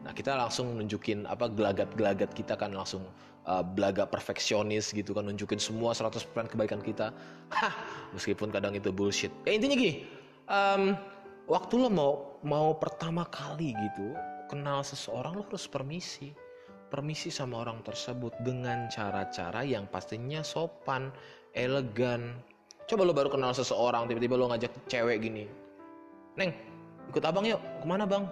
Nah 0.00 0.12
kita 0.16 0.32
langsung 0.36 0.76
nunjukin 0.80 1.28
apa 1.28 1.48
gelagat-gelagat 1.52 2.32
kita 2.32 2.56
kan 2.56 2.72
langsung 2.72 3.04
uh, 3.46 3.64
belaga 3.64 4.08
perfeksionis 4.08 4.90
gitu 4.90 5.12
kan 5.12 5.28
nunjukin 5.28 5.60
semua 5.60 5.92
100% 5.96 6.26
kebaikan 6.50 6.80
kita. 6.80 7.12
Hah 7.52 7.74
meskipun 8.16 8.50
kadang 8.50 8.74
itu 8.74 8.90
bullshit. 8.90 9.32
Ya 9.46 9.54
intinya 9.56 9.76
gini 9.76 10.04
um, 10.48 10.96
waktu 11.46 11.74
lo 11.76 11.88
mau 11.92 12.12
mau 12.40 12.74
pertama 12.76 13.28
kali 13.28 13.76
gitu 13.76 14.16
kenal 14.48 14.82
seseorang 14.82 15.36
lo 15.38 15.46
harus 15.46 15.68
permisi. 15.70 16.32
Permisi 16.90 17.30
sama 17.30 17.62
orang 17.62 17.86
tersebut 17.86 18.34
dengan 18.42 18.90
cara-cara 18.90 19.62
yang 19.62 19.86
pastinya 19.86 20.42
sopan 20.42 21.14
elegan. 21.54 22.34
Coba 22.90 23.06
lo 23.06 23.14
baru 23.14 23.30
kenal 23.30 23.54
seseorang 23.54 24.10
tiba-tiba 24.10 24.34
lo 24.34 24.50
ngajak 24.50 24.74
cewek 24.90 25.22
gini 25.22 25.46
neng 26.38 26.50
ikut 27.10 27.24
abang 27.26 27.44
yuk 27.44 27.58
ke 27.58 27.86
mana 27.86 28.08
bang 28.08 28.24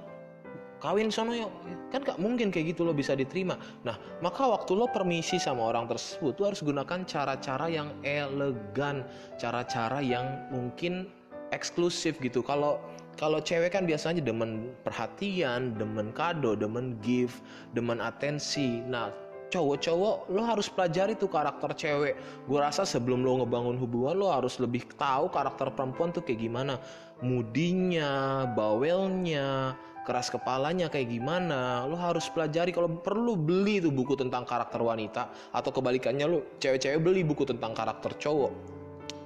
kawin 0.78 1.10
sono 1.12 1.34
yuk. 1.34 1.50
Kan 1.92 2.04
gak 2.04 2.18
mungkin 2.20 2.50
kayak 2.50 2.74
gitu 2.74 2.86
lo 2.86 2.92
bisa 2.94 3.14
diterima. 3.14 3.58
Nah 3.84 3.98
maka 4.24 4.46
waktu 4.46 4.74
lo 4.74 4.86
permisi 4.90 5.36
sama 5.36 5.70
orang 5.70 5.90
tersebut 5.90 6.38
lo 6.38 6.44
harus 6.50 6.62
gunakan 6.62 7.04
cara-cara 7.04 7.66
yang 7.70 7.92
elegan 8.02 9.06
cara-cara 9.36 9.98
yang 10.02 10.48
mungkin 10.50 11.10
eksklusif 11.50 12.18
gitu. 12.20 12.44
Kalau 12.44 12.80
kalau 13.18 13.42
cewek 13.42 13.74
kan 13.74 13.82
biasanya 13.82 14.22
demen 14.22 14.70
perhatian 14.86 15.74
demen 15.74 16.14
kado 16.14 16.54
demen 16.54 16.94
gift 17.02 17.42
demen 17.74 17.98
atensi. 17.98 18.78
Nah 18.86 19.10
cowok-cowok 19.48 20.28
lo 20.28 20.42
harus 20.44 20.68
pelajari 20.68 21.16
tuh 21.16 21.28
karakter 21.32 21.72
cewek. 21.72 22.14
Gue 22.46 22.58
rasa 22.60 22.84
sebelum 22.84 23.24
lo 23.24 23.42
ngebangun 23.42 23.80
hubungan 23.80 24.14
lo 24.16 24.28
harus 24.28 24.60
lebih 24.60 24.84
tahu 25.00 25.32
karakter 25.32 25.72
perempuan 25.72 26.12
tuh 26.12 26.22
kayak 26.22 26.46
gimana. 26.46 26.76
Mudinya 27.24 28.44
bawelnya 28.54 29.74
keras 30.08 30.32
kepalanya 30.32 30.88
kayak 30.88 31.12
gimana 31.12 31.84
lo 31.84 32.00
harus 32.00 32.32
pelajari 32.32 32.72
kalau 32.72 32.88
perlu 32.88 33.36
beli 33.36 33.84
tuh 33.84 33.92
buku 33.92 34.16
tentang 34.16 34.48
karakter 34.48 34.80
wanita 34.80 35.28
atau 35.52 35.68
kebalikannya 35.68 36.24
lo 36.24 36.56
cewek-cewek 36.56 36.96
beli 37.04 37.20
buku 37.20 37.44
tentang 37.44 37.76
karakter 37.76 38.16
cowok 38.16 38.78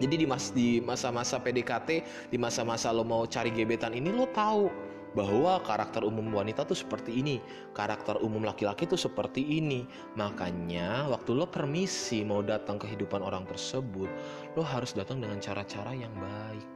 jadi 0.02 0.14
di 0.18 0.26
mas 0.26 0.50
di 0.50 0.82
masa-masa 0.82 1.38
PDKT 1.38 1.88
di 2.34 2.36
masa-masa 2.42 2.90
lo 2.90 3.06
mau 3.06 3.22
cari 3.30 3.54
gebetan 3.54 3.94
ini 3.94 4.10
lo 4.10 4.26
tahu 4.34 4.90
bahwa 5.12 5.60
karakter 5.60 6.02
umum 6.08 6.32
wanita 6.32 6.64
tuh 6.64 6.76
seperti 6.76 7.20
ini, 7.20 7.36
karakter 7.76 8.16
umum 8.24 8.48
laki-laki 8.48 8.88
tuh 8.88 8.96
seperti 8.96 9.44
ini. 9.44 9.84
Makanya 10.16 11.04
waktu 11.12 11.36
lo 11.36 11.44
permisi 11.44 12.24
mau 12.24 12.40
datang 12.40 12.80
ke 12.80 12.88
kehidupan 12.88 13.20
orang 13.20 13.44
tersebut, 13.44 14.08
lo 14.56 14.64
harus 14.64 14.96
datang 14.96 15.20
dengan 15.20 15.36
cara-cara 15.36 15.92
yang 15.92 16.12
baik, 16.16 16.68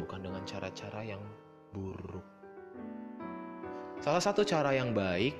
bukan 0.00 0.24
dengan 0.24 0.42
cara-cara 0.48 1.04
yang 1.04 1.20
buruk. 1.76 2.37
Salah 3.98 4.22
satu 4.22 4.46
cara 4.46 4.70
yang 4.78 4.94
baik 4.94 5.34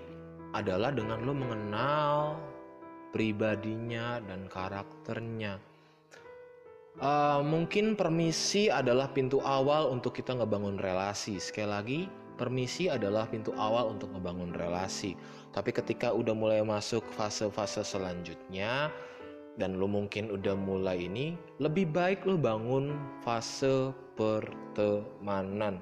adalah 0.50 0.90
dengan 0.90 1.22
lo 1.22 1.30
mengenal 1.30 2.34
pribadinya 3.14 4.18
dan 4.26 4.50
karakternya. 4.50 5.62
Uh, 6.98 7.38
mungkin 7.46 7.94
permisi 7.94 8.66
adalah 8.66 9.06
pintu 9.14 9.38
awal 9.46 9.94
untuk 9.94 10.18
kita 10.18 10.34
ngebangun 10.34 10.82
relasi. 10.82 11.38
Sekali 11.38 11.70
lagi, 11.70 12.00
permisi 12.34 12.90
adalah 12.90 13.30
pintu 13.30 13.54
awal 13.54 13.94
untuk 13.94 14.10
ngebangun 14.10 14.50
relasi. 14.50 15.14
Tapi 15.54 15.70
ketika 15.70 16.10
udah 16.10 16.34
mulai 16.34 16.58
masuk 16.66 17.06
fase-fase 17.14 17.86
selanjutnya 17.86 18.90
dan 19.54 19.78
lo 19.78 19.86
mungkin 19.86 20.34
udah 20.34 20.58
mulai 20.58 21.06
ini, 21.06 21.38
lebih 21.62 21.94
baik 21.94 22.26
lo 22.26 22.34
bangun 22.34 22.98
fase 23.22 23.94
pertemanan. 24.18 25.78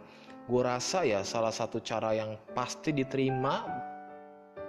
Gue 0.46 0.62
rasa 0.62 1.02
ya 1.02 1.26
salah 1.26 1.50
satu 1.50 1.82
cara 1.82 2.14
yang 2.14 2.38
pasti 2.54 2.94
diterima 2.94 3.66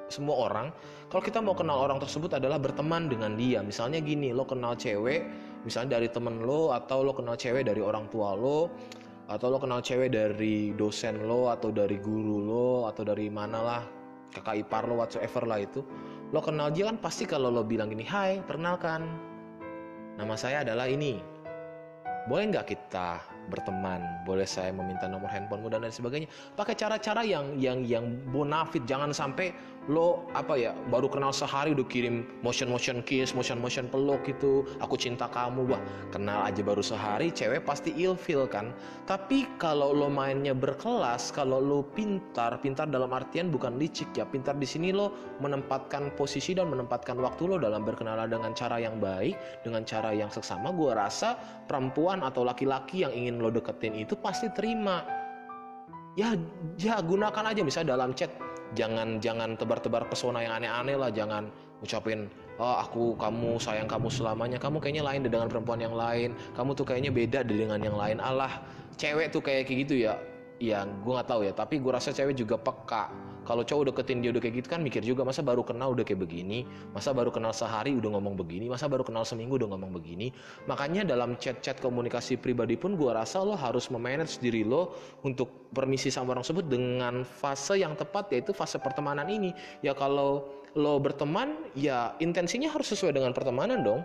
semua 0.09 0.49
orang 0.49 0.67
kalau 1.11 1.23
kita 1.23 1.37
mau 1.43 1.53
kenal 1.53 1.83
orang 1.83 2.01
tersebut 2.01 2.33
adalah 2.33 2.57
berteman 2.57 3.05
dengan 3.05 3.37
dia. 3.37 3.61
Misalnya 3.61 4.01
gini 4.01 4.33
lo 4.33 4.43
kenal 4.43 4.73
cewek 4.73 5.21
misalnya 5.61 6.01
dari 6.01 6.09
temen 6.09 6.41
lo 6.41 6.73
atau 6.73 7.05
lo 7.05 7.13
kenal 7.13 7.37
cewek 7.37 7.67
dari 7.67 7.79
orang 7.83 8.09
tua 8.09 8.33
lo 8.33 8.73
atau 9.27 9.47
lo 9.53 9.59
kenal 9.61 9.83
cewek 9.83 10.09
dari 10.09 10.73
dosen 10.73 11.27
lo 11.27 11.51
atau 11.51 11.69
dari 11.69 11.99
guru 12.01 12.41
lo 12.41 12.69
atau 12.89 13.03
dari 13.05 13.27
mana 13.29 13.59
lah 13.61 13.83
kakak 14.33 14.65
ipar 14.65 14.87
lo 14.87 15.03
whatsoever 15.03 15.43
lah 15.45 15.59
itu 15.61 15.83
lo 16.31 16.39
kenal 16.41 16.71
dia 16.71 16.89
kan 16.89 16.97
pasti 16.97 17.27
kalau 17.27 17.51
lo 17.51 17.61
bilang 17.61 17.91
gini 17.91 18.07
hai 18.07 18.41
perkenalkan 18.41 19.05
nama 20.17 20.33
saya 20.33 20.65
adalah 20.65 20.89
ini. 20.89 21.21
Boleh 22.27 22.49
nggak 22.51 22.67
kita 22.67 23.36
berteman 23.47 24.03
boleh 24.27 24.45
saya 24.45 24.69
meminta 24.75 25.07
nomor 25.07 25.31
handphonemu 25.31 25.67
dan 25.71 25.79
lain 25.83 25.95
sebagainya. 25.95 26.27
Pakai 26.53 26.75
cara-cara 26.75 27.23
yang 27.23 27.55
yang 27.57 27.83
yang 27.87 28.05
bonafit 28.31 28.83
jangan 28.83 29.15
sampai 29.15 29.51
lo 29.87 30.27
apa 30.35 30.59
ya 30.59 30.75
baru 30.91 31.07
kenal 31.07 31.31
sehari 31.31 31.71
udah 31.71 31.87
kirim 31.87 32.27
motion 32.43 32.67
motion 32.67 32.99
kiss 33.03 33.31
motion 33.31 33.59
motion 33.63 33.87
peluk 33.87 34.19
gitu. 34.27 34.67
Aku 34.83 34.99
cinta 34.99 35.31
kamu 35.31 35.63
wah 35.71 35.81
kenal 36.11 36.43
aja 36.43 36.59
baru 36.59 36.83
sehari 36.83 37.31
cewek 37.31 37.63
pasti 37.63 37.95
ilfil 37.95 38.47
kan? 38.51 38.75
Tapi 39.07 39.47
kalau 39.55 39.95
lo 39.95 40.11
mainnya 40.11 40.51
berkelas 40.51 41.31
kalau 41.31 41.63
lo 41.63 41.87
pintar 41.95 42.59
pintar 42.59 42.91
dalam 42.91 43.11
artian 43.15 43.47
bukan 43.47 43.79
licik 43.79 44.11
ya 44.11 44.27
pintar 44.27 44.59
di 44.59 44.67
sini 44.67 44.91
lo 44.91 45.15
menempatkan 45.39 46.11
posisi 46.19 46.51
dan 46.51 46.67
menempatkan 46.67 47.15
waktu 47.23 47.47
lo 47.47 47.55
dalam 47.55 47.87
berkenalan 47.87 48.27
dengan 48.27 48.51
cara 48.51 48.83
yang 48.83 48.99
baik 48.99 49.63
dengan 49.63 49.87
cara 49.87 50.11
yang 50.11 50.27
seksama. 50.27 50.75
Gue 50.75 50.91
rasa 50.91 51.39
perempuan 51.65 52.21
atau 52.27 52.43
laki-laki 52.43 53.07
yang 53.07 53.15
ingin 53.15 53.39
lo 53.39 53.47
deketin 53.47 53.95
itu 53.95 54.19
pasti 54.19 54.51
terima. 54.51 55.03
Ya 56.17 56.33
ya 56.81 56.97
gunakan 56.97 57.53
aja 57.53 57.61
misalnya 57.61 57.93
dalam 57.93 58.11
chat 58.17 58.33
jangan 58.75 59.21
jangan 59.23 59.55
tebar-tebar 59.55 60.09
pesona 60.09 60.43
yang 60.43 60.59
aneh-aneh 60.59 60.95
lah. 60.97 61.11
Jangan 61.13 61.47
ucapin 61.85 62.25
oh 62.57 62.75
aku 62.81 63.13
kamu 63.15 63.61
sayang 63.61 63.87
kamu 63.87 64.09
selamanya. 64.09 64.57
Kamu 64.57 64.81
kayaknya 64.81 65.05
lain 65.05 65.21
dengan 65.23 65.47
perempuan 65.47 65.79
yang 65.79 65.95
lain. 65.95 66.33
Kamu 66.57 66.73
tuh 66.73 66.83
kayaknya 66.87 67.13
beda 67.13 67.45
dengan 67.45 67.79
yang 67.79 67.95
lain. 67.95 68.17
Allah 68.19 68.59
cewek 68.97 69.31
tuh 69.31 69.39
kayak 69.39 69.69
gitu 69.69 69.95
ya. 69.95 70.17
Ya 70.57 70.83
gue 70.83 71.13
nggak 71.13 71.29
tahu 71.29 71.45
ya. 71.45 71.53
Tapi 71.53 71.77
gue 71.77 71.91
rasa 71.93 72.09
cewek 72.09 72.33
juga 72.33 72.57
peka 72.57 73.13
kalau 73.47 73.63
cowok 73.63 73.95
deketin 73.95 74.19
dia 74.19 74.35
udah 74.35 74.43
kayak 74.43 74.59
gitu 74.59 74.67
kan 74.67 74.83
mikir 74.83 74.99
juga 74.99 75.23
masa 75.23 75.39
baru 75.39 75.63
kenal 75.63 75.95
udah 75.95 76.03
kayak 76.03 76.19
begini? 76.19 76.67
Masa 76.91 77.15
baru 77.15 77.31
kenal 77.31 77.55
sehari 77.55 77.95
udah 77.95 78.19
ngomong 78.19 78.35
begini? 78.35 78.67
Masa 78.67 78.91
baru 78.91 79.07
kenal 79.07 79.23
seminggu 79.23 79.55
udah 79.55 79.71
ngomong 79.71 79.95
begini? 79.95 80.35
Makanya 80.67 81.07
dalam 81.07 81.39
chat-chat 81.39 81.79
komunikasi 81.79 82.35
pribadi 82.35 82.75
pun 82.75 82.99
gue 82.99 83.07
rasa 83.07 83.39
lo 83.39 83.55
harus 83.55 83.87
memanage 83.87 84.43
diri 84.43 84.67
lo 84.67 84.91
untuk 85.23 85.71
permisi 85.71 86.11
sama 86.11 86.35
orang 86.35 86.43
tersebut 86.43 86.67
dengan 86.67 87.23
fase 87.23 87.79
yang 87.79 87.95
tepat 87.95 88.35
yaitu 88.35 88.51
fase 88.51 88.83
pertemanan 88.83 89.31
ini. 89.31 89.55
Ya 89.79 89.95
kalau 89.95 90.51
lo 90.75 90.99
berteman 90.99 91.71
ya 91.71 92.19
intensinya 92.19 92.67
harus 92.67 92.91
sesuai 92.91 93.15
dengan 93.15 93.31
pertemanan 93.31 93.79
dong. 93.79 94.03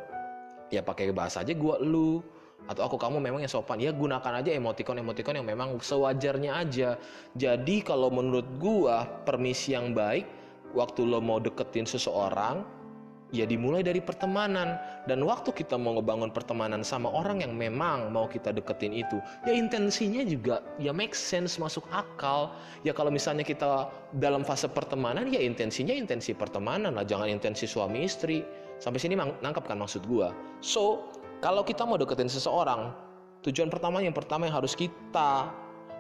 Ya 0.71 0.87
pakai 0.87 1.11
bahasa 1.11 1.43
aja 1.43 1.51
gue 1.51 1.75
lu 1.83 2.23
atau 2.71 2.87
aku 2.87 2.97
kamu 2.99 3.19
memang 3.19 3.41
yang 3.43 3.51
sopan. 3.51 3.83
Ya 3.83 3.91
gunakan 3.91 4.43
aja 4.43 4.51
emoticon 4.55 4.99
emoticon 5.03 5.39
yang 5.39 5.49
memang 5.49 5.79
sewajarnya 5.79 6.63
aja. 6.63 7.01
Jadi 7.35 7.83
kalau 7.83 8.09
menurut 8.13 8.47
gua 8.63 9.07
permisi 9.27 9.75
yang 9.75 9.97
baik 9.97 10.27
waktu 10.73 11.05
lo 11.05 11.21
mau 11.21 11.43
deketin 11.43 11.85
seseorang 11.85 12.65
ya 13.33 13.49
dimulai 13.49 13.81
dari 13.83 13.99
pertemanan. 13.99 14.79
Dan 15.09 15.27
waktu 15.27 15.51
kita 15.51 15.75
mau 15.75 15.99
ngebangun 15.99 16.31
pertemanan 16.31 16.87
sama 16.87 17.11
orang 17.11 17.43
yang 17.43 17.59
memang 17.59 18.15
mau 18.15 18.31
kita 18.31 18.55
deketin 18.55 18.95
itu 18.95 19.19
ya 19.43 19.51
intensinya 19.51 20.23
juga 20.23 20.63
ya 20.79 20.95
make 20.95 21.17
sense 21.17 21.59
masuk 21.59 21.83
akal. 21.91 22.55
Ya 22.87 22.95
kalau 22.95 23.11
misalnya 23.11 23.43
kita 23.43 23.91
dalam 24.23 24.47
fase 24.47 24.71
pertemanan 24.71 25.27
ya 25.27 25.43
intensinya 25.43 25.91
intensi 25.91 26.31
pertemanan 26.37 26.95
lah. 26.95 27.03
Jangan 27.03 27.27
intensi 27.27 27.67
suami 27.67 28.07
istri. 28.07 28.47
Sampai 28.79 28.99
sini 28.99 29.15
nangkap 29.15 29.67
kan 29.67 29.79
maksud 29.79 30.07
gua? 30.11 30.35
So 30.59 31.07
kalau 31.43 31.67
kita 31.67 31.83
mau 31.83 31.99
deketin 31.99 32.31
seseorang, 32.31 32.95
tujuan 33.43 33.67
pertama 33.67 33.99
yang 33.99 34.15
pertama 34.15 34.47
yang 34.47 34.63
harus 34.63 34.79
kita 34.79 35.51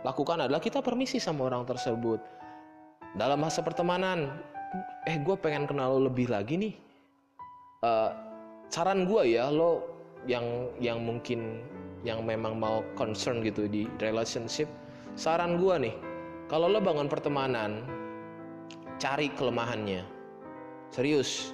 lakukan 0.06 0.38
adalah 0.38 0.62
kita 0.62 0.78
permisi 0.78 1.18
sama 1.18 1.50
orang 1.50 1.66
tersebut. 1.66 2.22
Dalam 3.18 3.42
masa 3.42 3.58
pertemanan, 3.60 4.38
eh 5.04 5.18
gue 5.18 5.34
pengen 5.34 5.66
kenal 5.66 5.98
lo 5.98 6.06
lebih 6.06 6.30
lagi 6.30 6.54
nih. 6.54 6.74
Uh, 7.82 8.14
saran 8.70 9.02
gue 9.10 9.34
ya 9.34 9.50
lo 9.50 9.82
yang 10.30 10.70
yang 10.78 11.02
mungkin 11.02 11.66
yang 12.06 12.22
memang 12.22 12.54
mau 12.62 12.86
concern 12.94 13.42
gitu 13.42 13.66
di 13.66 13.90
relationship, 13.98 14.70
saran 15.18 15.58
gue 15.58 15.90
nih, 15.90 15.94
kalau 16.46 16.70
lo 16.70 16.78
bangun 16.78 17.10
pertemanan, 17.10 17.82
cari 19.02 19.26
kelemahannya, 19.34 20.06
serius, 20.94 21.50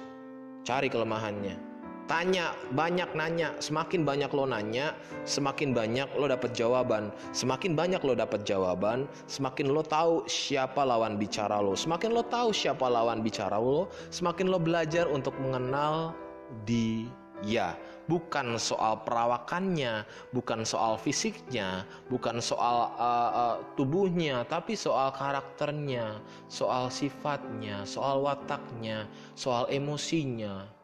cari 0.61 0.85
kelemahannya 0.93 1.68
Tanya, 2.09 2.57
banyak 2.73 3.13
nanya. 3.13 3.53
Semakin 3.61 4.01
banyak 4.01 4.33
lo 4.33 4.49
nanya, 4.49 4.97
semakin 5.29 5.77
banyak 5.77 6.09
lo 6.17 6.25
dapat 6.25 6.57
jawaban. 6.57 7.13
Semakin 7.37 7.77
banyak 7.77 8.01
lo 8.01 8.17
dapat 8.17 8.49
jawaban, 8.49 9.05
semakin 9.29 9.69
lo 9.69 9.85
tahu 9.85 10.25
siapa 10.25 10.81
lawan 10.81 11.21
bicara 11.21 11.61
lo. 11.61 11.77
Semakin 11.77 12.09
lo 12.09 12.25
tahu 12.25 12.49
siapa 12.49 12.89
lawan 12.89 13.21
bicara 13.21 13.61
lo, 13.61 13.93
semakin 14.09 14.49
lo 14.49 14.57
belajar 14.57 15.05
untuk 15.05 15.37
mengenal 15.37 16.17
dia. 16.65 17.77
Bukan 18.09 18.57
soal 18.57 19.05
perawakannya, 19.05 20.01
bukan 20.33 20.65
soal 20.65 20.97
fisiknya, 20.97 21.85
bukan 22.09 22.41
soal 22.41 22.89
uh, 22.97 23.31
uh, 23.31 23.55
tubuhnya, 23.77 24.49
tapi 24.49 24.73
soal 24.73 25.13
karakternya, 25.13 26.17
soal 26.49 26.89
sifatnya, 26.89 27.85
soal 27.85 28.25
wataknya, 28.25 29.05
soal 29.37 29.69
emosinya 29.69 30.78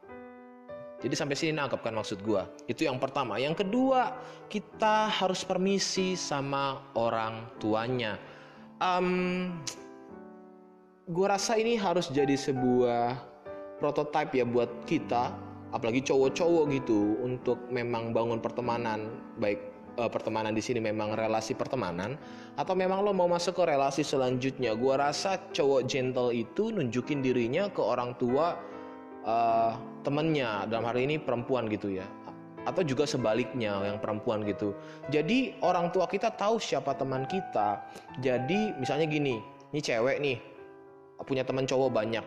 Jadi 1.03 1.13
sampai 1.13 1.35
sini 1.35 1.51
nangkep 1.53 1.83
kan 1.83 1.93
maksud 1.93 2.23
gua. 2.23 2.47
Itu 2.65 2.87
yang 2.87 2.97
pertama. 2.97 3.35
Yang 3.35 3.67
kedua, 3.67 4.15
kita 4.47 5.11
harus 5.11 5.43
permisi 5.43 6.15
sama 6.15 6.81
orang 6.95 7.51
tuanya. 7.59 8.15
Um, 8.79 9.59
gua 11.11 11.35
rasa 11.35 11.59
ini 11.59 11.75
harus 11.75 12.07
jadi 12.09 12.33
sebuah 12.39 13.21
prototipe 13.77 14.39
ya 14.39 14.47
buat 14.47 14.71
kita, 14.87 15.35
apalagi 15.75 15.99
cowok-cowok 15.99 16.63
gitu, 16.71 17.19
untuk 17.21 17.59
memang 17.67 18.15
bangun 18.15 18.39
pertemanan 18.39 19.11
baik 19.37 19.59
uh, 19.99 20.07
pertemanan 20.07 20.55
di 20.55 20.63
sini 20.63 20.79
memang 20.79 21.15
relasi 21.15 21.55
pertemanan 21.55 22.15
atau 22.55 22.71
memang 22.71 23.03
lo 23.03 23.11
mau 23.11 23.27
masuk 23.27 23.59
ke 23.59 23.63
relasi 23.67 24.03
selanjutnya. 24.03 24.71
Gua 24.79 24.95
rasa 25.11 25.39
cowok 25.51 25.87
gentle 25.87 26.31
itu 26.31 26.71
nunjukin 26.71 27.19
dirinya 27.19 27.67
ke 27.67 27.83
orang 27.83 28.15
tua 28.15 28.55
uh, 29.25 29.75
temennya 30.05 30.69
dalam 30.69 30.85
hari 30.85 31.09
ini 31.09 31.15
perempuan 31.17 31.67
gitu 31.67 31.91
ya. 31.91 32.05
Atau 32.65 32.81
juga 32.81 33.05
sebaliknya 33.05 33.77
yang 33.85 34.01
perempuan 34.01 34.41
gitu. 34.41 34.73
Jadi 35.13 35.53
orang 35.61 35.93
tua 35.93 36.09
kita 36.09 36.33
tahu 36.33 36.57
siapa 36.57 36.97
teman 36.97 37.29
kita. 37.29 37.81
Jadi 38.25 38.73
misalnya 38.81 39.05
gini 39.05 39.37
ini 39.69 39.81
cewek 39.81 40.17
nih 40.17 40.37
punya 41.25 41.45
teman 41.45 41.69
cowok 41.69 41.89
banyak. 41.93 42.25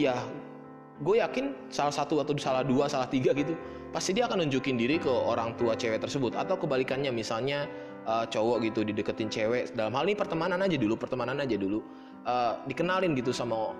Ya 0.00 0.16
gue 1.04 1.20
yakin 1.20 1.52
salah 1.68 1.92
satu 1.92 2.24
atau 2.24 2.32
salah 2.40 2.64
dua 2.64 2.88
salah 2.88 3.10
tiga 3.10 3.34
gitu 3.36 3.52
pasti 3.92 4.16
dia 4.16 4.24
akan 4.24 4.46
nunjukin 4.46 4.80
diri 4.80 4.96
ke 4.96 5.12
orang 5.12 5.52
tua 5.60 5.76
cewek 5.76 6.00
tersebut. 6.00 6.32
Atau 6.32 6.56
kebalikannya 6.56 7.12
misalnya 7.12 7.68
uh, 8.08 8.24
cowok 8.24 8.64
gitu 8.64 8.80
dideketin 8.80 9.28
cewek. 9.28 9.76
Dalam 9.76 9.92
hal 9.92 10.08
ini 10.08 10.16
pertemanan 10.16 10.64
aja 10.64 10.80
dulu 10.80 10.96
pertemanan 10.96 11.36
aja 11.44 11.60
dulu. 11.60 11.84
Uh, 12.24 12.56
dikenalin 12.64 13.12
gitu 13.12 13.28
sama 13.28 13.76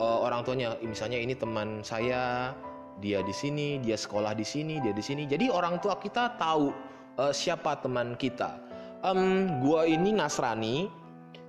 uh, 0.00 0.18
orang 0.24 0.42
tuanya 0.42 0.74
misalnya 0.80 1.20
ini 1.20 1.36
teman 1.36 1.84
saya 1.84 2.50
dia 2.98 3.20
di 3.20 3.32
sini 3.32 3.78
dia 3.80 3.94
sekolah 3.94 4.32
di 4.32 4.44
sini 4.44 4.80
dia 4.80 4.96
di 4.96 5.04
sini. 5.04 5.28
Jadi 5.28 5.52
orang 5.52 5.78
tua 5.78 6.00
kita 6.00 6.40
tahu 6.40 6.72
uh, 7.20 7.32
siapa 7.32 7.78
teman 7.78 8.16
kita. 8.16 8.56
Um, 9.00 9.60
gua 9.64 9.88
ini 9.88 10.12
Nasrani 10.12 10.88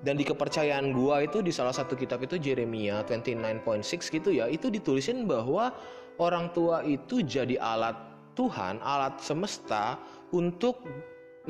dan 0.03 0.15
di 0.15 0.23
kepercayaan 0.23 0.95
gua 0.95 1.23
itu 1.23 1.43
di 1.43 1.51
salah 1.51 1.75
satu 1.75 1.99
kitab 1.99 2.23
itu 2.23 2.39
Jeremia 2.39 3.03
29.6 3.03 4.07
gitu 4.07 4.29
ya 4.31 4.47
itu 4.47 4.71
ditulisin 4.71 5.27
bahwa 5.27 5.75
orang 6.15 6.47
tua 6.55 6.79
itu 6.87 7.19
jadi 7.19 7.59
alat 7.59 7.95
Tuhan 8.39 8.79
alat 8.79 9.19
semesta 9.19 9.99
untuk 10.31 10.79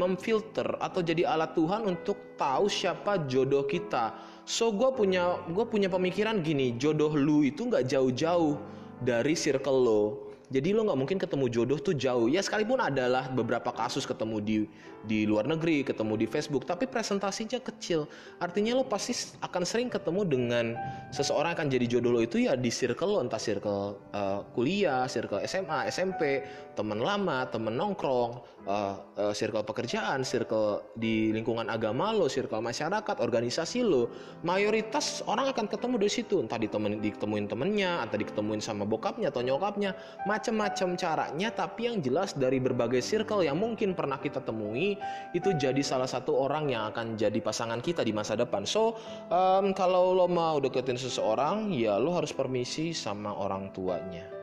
memfilter 0.02 0.66
atau 0.82 1.06
jadi 1.06 1.30
alat 1.30 1.54
Tuhan 1.54 1.86
untuk 1.86 2.34
tahu 2.34 2.66
siapa 2.66 3.30
jodoh 3.30 3.70
kita 3.70 4.32
So 4.52 4.74
gue 4.74 4.90
punya 4.92 5.38
gue 5.54 5.66
punya 5.70 5.86
pemikiran 5.88 6.42
gini, 6.42 6.74
jodoh 6.76 7.14
lu 7.14 7.46
itu 7.46 7.70
nggak 7.70 7.86
jauh-jauh 7.86 8.58
dari 9.00 9.38
circle 9.38 9.80
lo. 9.80 10.31
Jadi 10.52 10.76
lo 10.76 10.84
nggak 10.84 11.00
mungkin 11.00 11.16
ketemu 11.16 11.48
jodoh 11.48 11.80
tuh 11.80 11.96
jauh. 11.96 12.28
Ya 12.28 12.44
sekalipun 12.44 12.84
adalah 12.84 13.32
beberapa 13.32 13.72
kasus 13.72 14.04
ketemu 14.04 14.38
di 14.44 14.58
di 15.02 15.26
luar 15.26 15.50
negeri, 15.50 15.82
ketemu 15.82 16.14
di 16.20 16.28
Facebook, 16.30 16.68
tapi 16.68 16.86
presentasinya 16.86 17.58
kecil. 17.64 18.06
Artinya 18.38 18.78
lo 18.78 18.86
pasti 18.86 19.16
akan 19.42 19.64
sering 19.66 19.90
ketemu 19.90 20.22
dengan 20.28 20.66
seseorang 21.10 21.58
akan 21.58 21.68
jadi 21.72 21.86
jodoh 21.98 22.14
lo 22.14 22.22
itu 22.22 22.46
ya 22.46 22.54
di 22.60 22.70
circle 22.70 23.18
lo, 23.18 23.18
entah 23.24 23.42
circle 23.42 23.98
uh, 24.14 24.46
kuliah, 24.54 25.08
circle 25.10 25.42
SMA, 25.48 25.90
SMP, 25.90 26.46
teman 26.78 27.02
lama, 27.02 27.50
teman 27.50 27.74
nongkrong, 27.74 28.46
uh, 28.68 28.96
uh, 29.18 29.34
circle 29.34 29.66
pekerjaan, 29.66 30.22
circle 30.22 30.86
di 30.94 31.34
lingkungan 31.34 31.68
agama 31.68 32.14
lo, 32.14 32.30
circle 32.30 32.62
masyarakat, 32.62 33.18
organisasi 33.20 33.82
lo, 33.82 34.12
mayoritas 34.46 35.26
orang 35.26 35.50
akan 35.50 35.66
ketemu 35.66 35.96
di 35.98 36.10
situ, 36.12 36.36
entah 36.44 36.62
ditemuin 36.62 37.02
ditemuin 37.02 37.46
temennya, 37.50 38.06
atau 38.06 38.16
diketemuin 38.22 38.62
sama 38.62 38.86
bokapnya 38.86 39.34
atau 39.34 39.42
nyokapnya, 39.42 39.98
macam-macam 40.42 40.98
caranya. 40.98 41.54
Tapi 41.54 41.86
yang 41.86 42.02
jelas 42.02 42.34
dari 42.34 42.58
berbagai 42.58 43.06
circle 43.06 43.46
yang 43.46 43.62
mungkin 43.62 43.94
pernah 43.94 44.18
kita 44.18 44.42
temui, 44.42 44.98
itu 45.38 45.54
jadi 45.54 45.86
salah 45.86 46.10
satu 46.10 46.34
orang 46.34 46.74
yang 46.74 46.90
akan 46.90 47.14
jadi 47.14 47.38
pasangan 47.38 47.78
kita 47.78 48.02
di 48.02 48.10
masa 48.10 48.34
depan. 48.34 48.66
So 48.66 48.98
um, 49.30 49.78
kalau 49.78 50.18
lo 50.18 50.26
mau 50.26 50.58
deketin 50.58 50.98
seseorang, 50.98 51.70
ya 51.70 52.02
lo 52.02 52.18
harus 52.18 52.34
permisi 52.34 52.90
sama 52.90 53.30
orang 53.38 53.70
tuanya. 53.70 54.42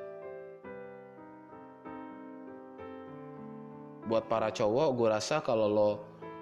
buat 4.09 4.25
para 4.25 4.49
cowok 4.49 4.89
gue 4.97 5.09
rasa 5.13 5.45
kalau 5.45 5.69
lo 5.69 5.91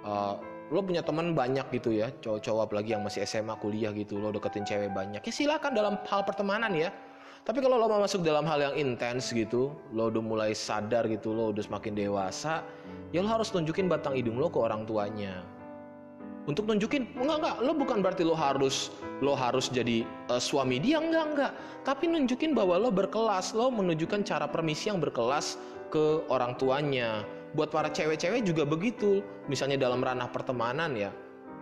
uh, 0.07 0.39
lo 0.71 0.83
punya 0.83 1.03
teman 1.03 1.35
banyak 1.35 1.67
gitu 1.75 1.95
ya 1.95 2.15
cowok-cowok 2.23 2.63
apalagi 2.71 2.95
yang 2.95 3.03
masih 3.03 3.27
SMA 3.27 3.59
kuliah 3.59 3.91
gitu 3.91 4.23
lo 4.23 4.31
deketin 4.31 4.63
cewek 4.63 4.95
banyak 4.95 5.23
ya 5.23 5.33
silakan 5.35 5.75
dalam 5.75 5.95
hal 6.07 6.23
pertemanan 6.23 6.71
ya 6.75 6.95
tapi 7.47 7.63
kalau 7.63 7.79
lo 7.79 7.87
mau 7.87 8.03
masuk 8.03 8.27
dalam 8.27 8.43
hal 8.43 8.59
yang 8.59 8.75
intens 8.75 9.31
gitu 9.31 9.71
lo 9.95 10.11
udah 10.11 10.23
mulai 10.23 10.51
sadar 10.51 11.07
gitu 11.07 11.31
lo 11.31 11.55
udah 11.55 11.63
semakin 11.63 11.95
dewasa 11.95 12.67
ya 13.15 13.23
lo 13.23 13.31
harus 13.31 13.55
tunjukin 13.55 13.87
batang 13.87 14.19
hidung 14.19 14.37
lo 14.37 14.51
ke 14.51 14.59
orang 14.59 14.83
tuanya. 14.85 15.47
Untuk 16.47 16.71
nunjukin 16.71 17.11
enggak 17.19 17.43
enggak. 17.43 17.57
Lo 17.67 17.73
bukan 17.75 17.99
berarti 18.07 18.23
lo 18.23 18.39
harus 18.39 18.95
lo 19.19 19.35
harus 19.35 19.67
jadi 19.67 20.07
uh, 20.31 20.39
suami 20.39 20.79
dia 20.79 21.03
enggak 21.03 21.25
enggak. 21.35 21.53
Tapi 21.83 22.07
nunjukin 22.07 22.55
bahwa 22.55 22.79
lo 22.79 22.95
berkelas 22.95 23.51
lo 23.51 23.67
menunjukkan 23.75 24.23
cara 24.23 24.47
permisi 24.47 24.87
yang 24.87 25.03
berkelas 25.03 25.59
ke 25.91 26.23
orang 26.31 26.55
tuanya. 26.55 27.27
Buat 27.59 27.75
para 27.75 27.91
cewek-cewek 27.91 28.47
juga 28.47 28.63
begitu. 28.63 29.27
Misalnya 29.51 29.91
dalam 29.91 29.99
ranah 29.99 30.31
pertemanan 30.31 30.95
ya 30.95 31.11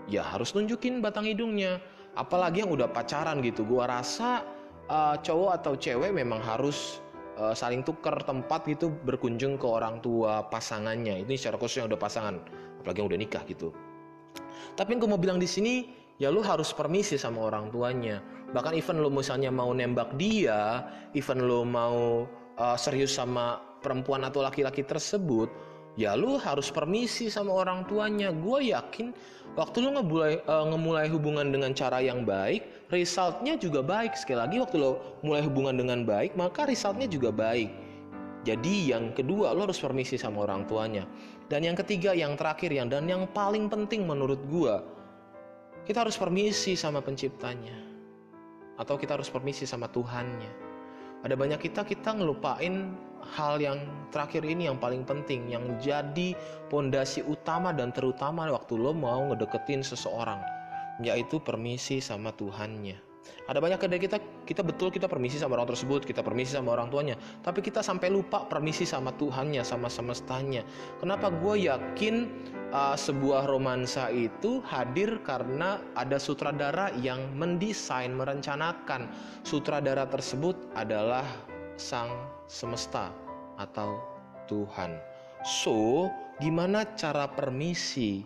ya 0.05 0.21
harus 0.21 0.53
nunjukin 0.53 1.01
batang 1.01 1.25
hidungnya. 1.25 1.81
Apalagi 2.15 2.63
yang 2.63 2.71
udah 2.71 2.87
pacaran 2.93 3.41
gitu 3.41 3.65
gua 3.65 3.89
rasa 3.89 4.45
uh, 4.89 5.17
cowok 5.21 5.51
atau 5.63 5.73
cewek 5.77 6.11
memang 6.13 6.41
harus 6.43 7.01
uh, 7.39 7.55
saling 7.57 7.85
tukar 7.85 8.17
tempat 8.25 8.67
gitu 8.69 8.93
berkunjung 9.05 9.57
ke 9.57 9.67
orang 9.67 10.01
tua 10.01 10.45
pasangannya. 10.49 11.25
Ini 11.25 11.35
secara 11.37 11.57
khusus 11.61 11.85
yang 11.85 11.89
udah 11.93 12.01
pasangan 12.01 12.35
apalagi 12.81 12.99
yang 13.01 13.09
udah 13.09 13.21
nikah 13.21 13.43
gitu. 13.49 13.69
Tapi 14.75 14.89
yang 14.97 15.01
gue 15.07 15.11
mau 15.11 15.21
bilang 15.21 15.39
di 15.39 15.49
sini 15.49 15.89
ya 16.19 16.31
lu 16.31 16.43
harus 16.45 16.71
permisi 16.75 17.17
sama 17.17 17.49
orang 17.49 17.71
tuanya. 17.71 18.21
Bahkan 18.55 18.73
even 18.79 19.03
lu 19.03 19.11
misalnya 19.11 19.51
mau 19.51 19.71
nembak 19.75 20.15
dia 20.15 20.85
even 21.17 21.47
lu 21.47 21.67
mau 21.67 22.27
uh, 22.59 22.77
serius 22.79 23.17
sama 23.17 23.59
perempuan 23.83 24.25
atau 24.25 24.41
laki-laki 24.41 24.81
tersebut 24.81 25.51
ya 25.95 26.19
lu 26.19 26.39
harus 26.39 26.71
permisi 26.71 27.31
sama 27.31 27.55
orang 27.55 27.87
tuanya. 27.87 28.35
Gue 28.35 28.75
yakin 28.75 29.15
waktu 29.55 29.77
lu 29.83 29.95
ngemulai, 29.95 30.43
uh, 30.47 30.67
ngemulai 30.71 31.07
hubungan 31.11 31.51
dengan 31.55 31.71
cara 31.75 32.03
yang 32.03 32.27
baik 32.27 32.91
resultnya 32.91 33.55
juga 33.59 33.81
baik. 33.83 34.19
Sekali 34.19 34.39
lagi 34.39 34.57
waktu 34.59 34.77
lo 34.79 35.21
mulai 35.23 35.43
hubungan 35.43 35.75
dengan 35.79 36.03
baik 36.03 36.35
maka 36.35 36.67
resultnya 36.67 37.07
juga 37.07 37.31
baik. 37.31 37.71
Jadi 38.45 38.93
yang 38.93 39.17
kedua 39.17 39.57
lo 39.57 39.65
harus 39.65 39.81
permisi 39.81 40.21
sama 40.21 40.45
orang 40.45 40.69
tuanya. 40.69 41.09
Dan 41.49 41.65
yang 41.65 41.77
ketiga 41.77 42.13
yang 42.13 42.37
terakhir 42.37 42.73
yang 42.73 42.89
dan 42.91 43.09
yang 43.09 43.25
paling 43.31 43.71
penting 43.71 44.05
menurut 44.05 44.41
gue 44.51 44.75
kita 45.85 46.05
harus 46.05 46.17
permisi 46.17 46.75
sama 46.75 47.01
penciptanya. 47.01 47.77
Atau 48.75 48.99
kita 48.99 49.15
harus 49.15 49.31
permisi 49.31 49.71
sama 49.71 49.87
Tuhannya. 49.87 50.67
Ada 51.23 51.39
banyak 51.39 51.57
kita 51.63 51.87
kita 51.87 52.11
ngelupain 52.21 52.93
hal 53.33 53.57
yang 53.61 53.81
terakhir 54.13 54.45
ini 54.45 54.69
yang 54.69 54.77
paling 54.77 55.03
penting 55.09 55.49
yang 55.49 55.65
jadi 55.81 56.37
pondasi 56.69 57.25
utama 57.25 57.73
dan 57.73 57.91
terutama 57.91 58.45
waktu 58.53 58.77
lo 58.77 58.93
mau 58.93 59.33
ngedeketin 59.33 59.81
seseorang 59.81 60.41
yaitu 61.03 61.43
permisi 61.43 61.99
sama 61.99 62.31
Tuhannya. 62.31 63.15
Ada 63.45 63.61
banyak 63.61 63.81
dari 63.89 64.01
kita 64.05 64.21
kita 64.45 64.61
betul 64.61 64.93
kita 64.93 65.09
permisi 65.09 65.41
sama 65.41 65.57
orang 65.57 65.73
tersebut, 65.73 66.05
kita 66.05 66.21
permisi 66.21 66.57
sama 66.57 66.77
orang 66.77 66.93
tuanya, 66.93 67.17
tapi 67.41 67.65
kita 67.65 67.81
sampai 67.81 68.13
lupa 68.13 68.45
permisi 68.45 68.85
sama 68.85 69.13
Tuhannya, 69.17 69.65
sama 69.65 69.89
semestanya. 69.89 70.65
Kenapa 71.01 71.33
gue 71.33 71.69
yakin 71.69 72.29
uh, 72.73 72.97
sebuah 72.97 73.49
romansa 73.49 74.13
itu 74.13 74.61
hadir 74.69 75.21
karena 75.25 75.81
ada 75.97 76.21
sutradara 76.21 76.93
yang 77.01 77.33
mendesain, 77.37 78.13
merencanakan. 78.13 79.09
Sutradara 79.45 80.09
tersebut 80.09 80.57
adalah 80.77 81.25
sang 81.77 82.34
semesta 82.47 83.11
atau 83.57 84.01
Tuhan. 84.51 84.99
So, 85.45 86.09
gimana 86.41 86.85
cara 86.97 87.29
permisi 87.29 88.25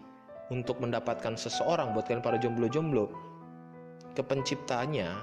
untuk 0.48 0.80
mendapatkan 0.80 1.36
seseorang 1.36 1.92
buat 1.92 2.08
kalian 2.08 2.24
para 2.24 2.40
jomblo-jomblo 2.40 3.12
ke 4.16 4.24
penciptanya 4.24 5.20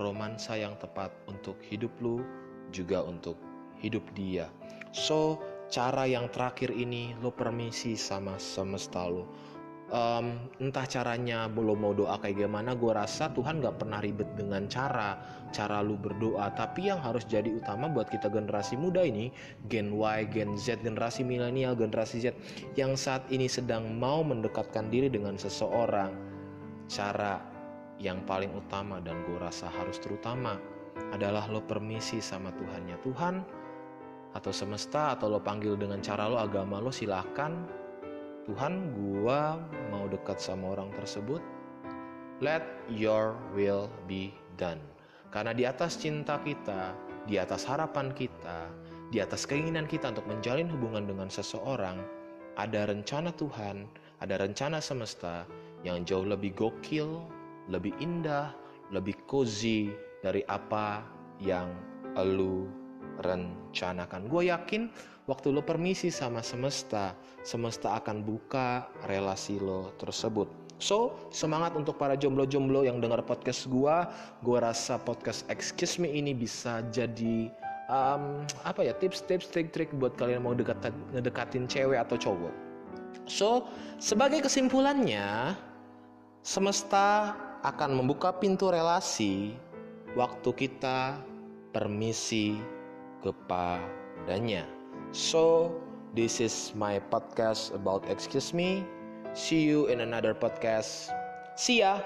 romansa 0.00 0.56
yang 0.56 0.76
tepat 0.80 1.12
untuk 1.28 1.60
hidup 1.60 1.92
lu 2.00 2.24
juga 2.72 3.04
untuk 3.04 3.36
hidup 3.84 4.04
dia. 4.16 4.48
So, 4.96 5.40
cara 5.68 6.08
yang 6.08 6.32
terakhir 6.32 6.72
ini 6.72 7.12
lo 7.20 7.32
permisi 7.32 8.00
sama 8.00 8.40
semesta 8.40 9.04
lo 9.04 9.28
um, 9.90 10.38
entah 10.62 10.86
caranya 10.86 11.50
belum 11.50 11.78
mau 11.82 11.92
doa 11.94 12.16
kayak 12.22 12.46
gimana 12.46 12.74
gue 12.78 12.90
rasa 12.94 13.28
Tuhan 13.34 13.60
gak 13.60 13.82
pernah 13.82 13.98
ribet 13.98 14.26
dengan 14.38 14.66
cara 14.70 15.18
cara 15.50 15.82
lu 15.82 15.98
berdoa. 15.98 16.50
Tapi 16.54 16.88
yang 16.88 17.02
harus 17.02 17.26
jadi 17.26 17.50
utama 17.50 17.90
buat 17.90 18.08
kita 18.08 18.30
generasi 18.30 18.78
muda 18.78 19.02
ini 19.02 19.34
Gen 19.66 19.92
Y, 19.94 20.30
Gen 20.30 20.54
Z, 20.56 20.80
generasi 20.80 21.26
milenial, 21.26 21.74
generasi 21.74 22.22
Z 22.22 22.26
yang 22.78 22.94
saat 22.94 23.26
ini 23.28 23.50
sedang 23.50 23.98
mau 23.98 24.22
mendekatkan 24.22 24.88
diri 24.88 25.10
dengan 25.10 25.36
seseorang. 25.36 26.14
Cara 26.90 27.38
yang 28.00 28.24
paling 28.24 28.50
utama 28.56 28.98
dan 29.02 29.20
gue 29.28 29.36
rasa 29.36 29.68
harus 29.68 30.00
terutama 30.00 30.56
adalah 31.12 31.46
lo 31.50 31.62
permisi 31.62 32.18
sama 32.22 32.50
Tuhannya. 32.54 32.96
Tuhan 33.02 33.34
atau 34.30 34.54
semesta 34.54 35.18
atau 35.18 35.26
lo 35.26 35.42
panggil 35.42 35.74
dengan 35.74 35.98
cara 35.98 36.30
lo 36.30 36.38
agama 36.38 36.78
lo 36.78 36.94
silahkan 36.94 37.79
Tuhan 38.50 38.90
gua 38.98 39.62
mau 39.94 40.10
dekat 40.10 40.42
sama 40.42 40.74
orang 40.74 40.90
tersebut 40.98 41.38
let 42.42 42.66
your 42.90 43.38
will 43.54 43.86
be 44.10 44.34
done 44.58 44.82
karena 45.30 45.54
di 45.54 45.62
atas 45.70 45.94
cinta 45.94 46.34
kita 46.42 46.98
di 47.30 47.38
atas 47.38 47.62
harapan 47.62 48.10
kita 48.10 48.66
di 49.14 49.22
atas 49.22 49.46
keinginan 49.46 49.86
kita 49.86 50.10
untuk 50.10 50.26
menjalin 50.26 50.66
hubungan 50.66 51.06
dengan 51.06 51.30
seseorang 51.30 52.02
ada 52.58 52.90
rencana 52.90 53.30
Tuhan 53.30 53.86
ada 54.18 54.34
rencana 54.42 54.82
semesta 54.82 55.46
yang 55.86 56.02
jauh 56.02 56.26
lebih 56.26 56.50
gokil 56.58 57.22
lebih 57.70 57.94
indah 58.02 58.50
lebih 58.90 59.14
cozy 59.30 59.94
dari 60.26 60.42
apa 60.50 61.06
yang 61.38 61.70
lu 62.18 62.66
rencanakan. 63.22 64.26
Gue 64.26 64.48
yakin 64.48 64.88
waktu 65.30 65.54
lo 65.54 65.62
permisi 65.62 66.10
sama 66.10 66.42
semesta, 66.42 67.14
semesta 67.46 67.94
akan 68.02 68.26
buka 68.26 68.90
relasi 69.06 69.62
lo 69.62 69.94
tersebut. 70.02 70.50
So, 70.82 71.14
semangat 71.30 71.78
untuk 71.78 72.00
para 72.00 72.18
jomblo-jomblo 72.18 72.82
yang 72.82 72.98
dengar 72.98 73.22
podcast 73.22 73.70
gue. 73.70 73.96
Gue 74.42 74.58
rasa 74.58 74.98
podcast 74.98 75.46
Excuse 75.46 76.02
Me 76.02 76.10
ini 76.10 76.34
bisa 76.34 76.82
jadi 76.90 77.46
um, 77.86 78.42
apa 78.66 78.88
ya 78.88 78.96
tips-tips 78.96 79.54
trik-trik 79.54 79.92
buat 80.00 80.18
kalian 80.18 80.42
mau 80.42 80.56
dekat 80.56 80.90
ngedekatin 81.14 81.70
cewek 81.70 82.00
atau 82.00 82.16
cowok. 82.18 82.54
So, 83.28 83.70
sebagai 84.02 84.42
kesimpulannya, 84.42 85.54
semesta 86.42 87.36
akan 87.60 88.00
membuka 88.00 88.32
pintu 88.40 88.72
relasi 88.72 89.52
waktu 90.16 90.50
kita 90.56 91.20
permisi 91.76 92.56
kepadanya. 93.20 94.79
So, 95.12 95.74
this 96.14 96.40
is 96.40 96.72
my 96.74 97.00
podcast 97.10 97.74
about 97.74 98.06
excuse 98.08 98.54
me. 98.54 98.86
See 99.34 99.62
you 99.62 99.86
in 99.86 100.00
another 100.00 100.34
podcast. 100.34 101.10
See 101.54 101.82
ya. 101.82 102.02